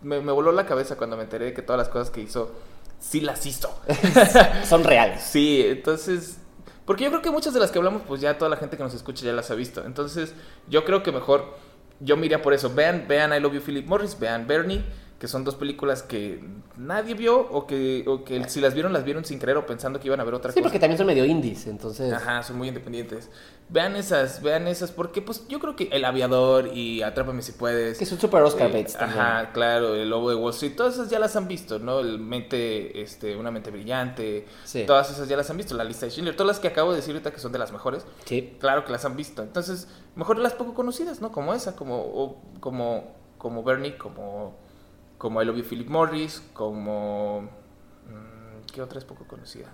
[0.02, 2.52] me- me voló la cabeza cuando me enteré de que todas las cosas que hizo,
[3.00, 3.70] sí las hizo.
[4.68, 5.22] Son reales.
[5.24, 6.38] Sí, entonces,
[6.86, 8.84] porque yo creo que muchas de las que hablamos, pues ya toda la gente que
[8.84, 10.34] nos escucha ya las ha visto, entonces
[10.70, 11.56] yo creo que mejor,
[12.00, 14.84] yo me iría por eso, vean, vean I Love You, Philip Morris, vean Bernie,
[15.20, 16.44] que son dos películas que
[16.78, 20.00] nadie vio o que, o que si las vieron, las vieron sin creer o pensando
[20.00, 20.64] que iban a ver otra Sí, cosa.
[20.66, 22.14] porque también son medio indies, entonces.
[22.14, 23.32] Ajá, son muy independientes.
[23.70, 27.98] Vean esas, vean esas, porque pues yo creo que El Aviador y Atrápame si puedes.
[27.98, 29.20] Que son super Oscar eh, Bates también.
[29.20, 32.00] Ajá, claro, El Lobo de Wall Street, todas esas ya las han visto, ¿no?
[32.00, 34.84] El mente, este, Una mente brillante, Sí.
[34.86, 35.74] todas esas ya las han visto.
[35.76, 37.72] La lista de Schindler, todas las que acabo de decir ahorita que son de las
[37.72, 38.56] mejores, Sí.
[38.60, 39.42] claro que las han visto.
[39.42, 41.32] Entonces, mejor las poco conocidas, ¿no?
[41.32, 44.56] Como esa, como, o- como, como Bernie, como,
[45.18, 47.42] como I Love You Philip Morris, como...
[47.42, 49.68] mm, ¿Qué otra es poco conocida?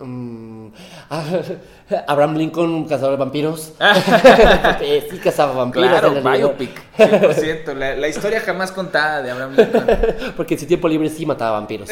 [1.10, 1.26] Ah,
[2.08, 3.74] Abraham Lincoln, cazador de vampiros.
[3.78, 5.90] Porque sí cazaba vampiros.
[5.90, 7.74] Claro, en biopic, 100%.
[7.74, 9.88] La, la historia jamás contada de Abraham Lincoln.
[10.38, 11.90] Porque en su tiempo libre sí mataba vampiros.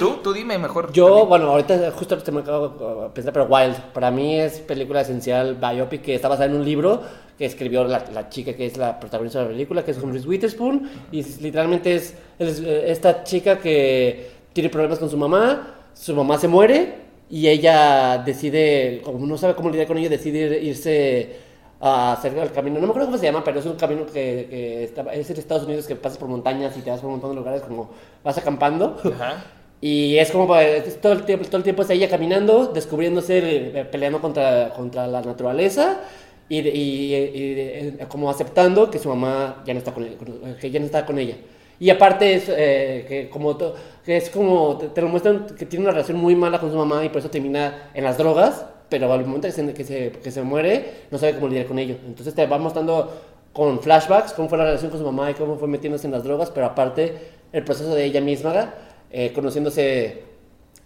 [0.00, 0.90] Tú, tú dime mejor.
[0.92, 5.02] Yo, bueno, ahorita justo se me acabo de pensar, pero Wild, para mí es película
[5.02, 7.02] esencial, biopic, que está basada en un libro
[7.38, 10.26] que escribió la, la chica que es la protagonista de la película, que es Reese
[10.26, 16.14] Witherspoon, y literalmente es, es, eh, esta chica que tiene problemas con su mamá, su
[16.14, 16.94] mamá se muere,
[17.28, 21.44] y ella decide, como no sabe cómo lidiar con ella, decide irse
[21.80, 24.46] a hacer el camino, no me acuerdo cómo se llama, pero es un camino que,
[24.48, 27.12] que está- es en Estados Unidos que pasas por montañas y te vas por un
[27.14, 27.90] montón de lugares como
[28.24, 28.96] vas acampando.
[29.04, 29.44] Ajá.
[29.78, 33.38] Y es como es todo el tiempo, todo el tiempo es ella caminando, descubriéndose,
[33.78, 36.00] eh, peleando contra, contra la naturaleza
[36.48, 40.16] y, y- y eh, como aceptando que su mamá ya no está con, él-
[40.60, 41.36] que ya no está con ella.
[41.78, 43.74] Y aparte es eh, que como to-
[44.04, 46.76] que es como te, te lo muestran que tiene una relación muy mala con su
[46.76, 50.10] mamá y por eso termina en las drogas, pero al momento que se, que se,
[50.12, 51.96] que se muere no sabe cómo lidiar con ello.
[52.06, 53.12] Entonces te va mostrando
[53.52, 56.24] con flashbacks cómo fue la relación con su mamá y cómo fue metiéndose en las
[56.24, 57.14] drogas, pero aparte
[57.52, 58.74] el proceso de ella misma
[59.10, 60.22] eh, conociéndose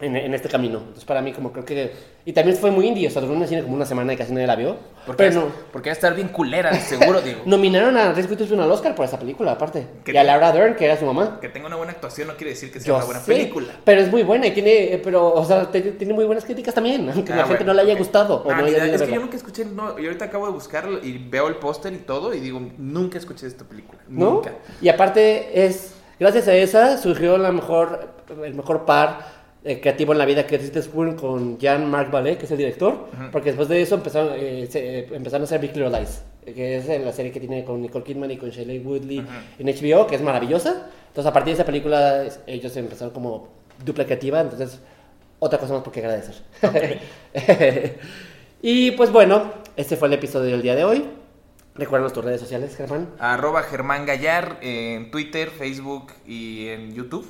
[0.00, 0.78] en, en este camino.
[0.78, 1.92] Entonces para mí como creo que...
[2.24, 4.16] Y también fue muy indie, o sea, duró en el cine como una semana y
[4.16, 4.76] casi nadie la vio.
[5.06, 7.40] Porque, Pero no, porque va a estar bien culera, seguro, digo.
[7.46, 9.86] nominaron a Reese Witherspoon al Oscar por esa película, aparte.
[10.04, 11.38] ¿Qué Y a Laura Dern, que era su mamá.
[11.40, 13.68] Que tenga una buena actuación no quiere decir que sea Yo una buena sé, película.
[13.84, 17.08] Pero es muy buena y tiene, pero, o sea, te- tiene muy buenas críticas también,
[17.14, 17.98] aunque Ah, la gente bueno, no le haya ok.
[17.98, 20.44] gustado o Ah, no ni haya es que yo nunca escuché, no, y ahorita acabo
[20.46, 23.98] de buscarlo y veo el póster y todo y digo, nunca escuché esta película.
[24.08, 24.30] ¿No?
[24.32, 24.52] Nunca.
[24.82, 28.10] Y aparte es, gracias a esa surgió la mejor,
[28.44, 32.46] el mejor par eh, creativo en la vida que es Witherspoon con Jean-Marc Ballet, que
[32.46, 35.76] es el director, porque después de eso empezaron, eh, se- eh, empezaron a hacer Big
[35.76, 39.18] Little Lies, que es la serie que tiene con Nicole Kidman y con Shailene Woodley
[39.58, 40.88] en HBO, que es maravillosa.
[41.08, 43.48] Entonces a partir de esa película ellos empezaron como
[43.84, 44.80] dupla creativa, entonces
[45.40, 46.34] otra cosa más por qué agradecer.
[48.62, 51.04] y pues bueno, este fue el episodio del día de hoy.
[51.74, 53.08] Recuerden tus redes sociales, Germán.
[53.18, 57.26] Arroba Germán Gallar en Twitter, Facebook y en YouTube.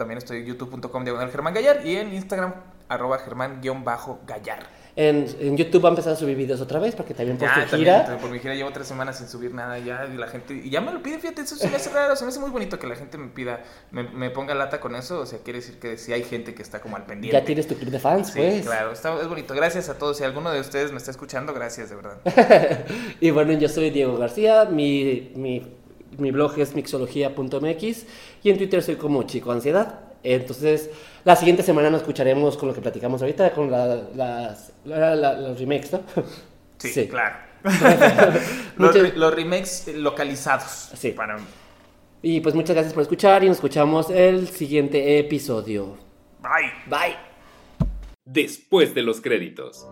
[0.00, 2.54] También estoy en youtube.com diagonal Germán Gallar y en Instagram
[2.88, 4.80] arroba Germán-Gallar.
[4.96, 7.66] En, en YouTube va a empezar a subir videos otra vez porque también por Ya,
[7.68, 7.98] gira.
[8.02, 10.68] también por mi gira llevo tres semanas sin subir nada ya y la gente y
[10.70, 12.78] ya me lo pide, fíjate, eso se me hace raro, se me hace muy bonito
[12.78, 13.60] que la gente me pida,
[13.92, 16.62] me, me ponga lata con eso, o sea, quiere decir que sí hay gente que
[16.62, 17.38] está como al pendiente.
[17.38, 18.62] Ya tienes tu club de fans, Sí, pues.
[18.66, 19.54] claro, está, es bonito.
[19.54, 20.16] Gracias a todos.
[20.16, 22.18] Si alguno de ustedes me está escuchando, gracias, de verdad.
[23.20, 25.72] Y bueno, yo soy Diego García, mi, mi,
[26.18, 28.06] mi blog es mixología.mx
[28.42, 30.00] y en Twitter soy como Chico Ansiedad.
[30.22, 30.90] Entonces,
[31.24, 35.32] la siguiente semana nos escucharemos con lo que platicamos ahorita, con la- las, la- la-
[35.40, 36.00] los remakes, ¿no?
[36.78, 37.36] Sí, claro.
[37.64, 37.74] los,
[38.78, 40.90] Muchas- re- los remakes localizados.
[40.94, 41.10] Sí.
[41.12, 41.38] Para...
[42.22, 45.96] Y pues muchas gracias por escuchar y nos escuchamos el siguiente episodio.
[46.42, 46.70] Bye.
[46.86, 47.16] Bye.
[48.24, 49.86] Después de los créditos.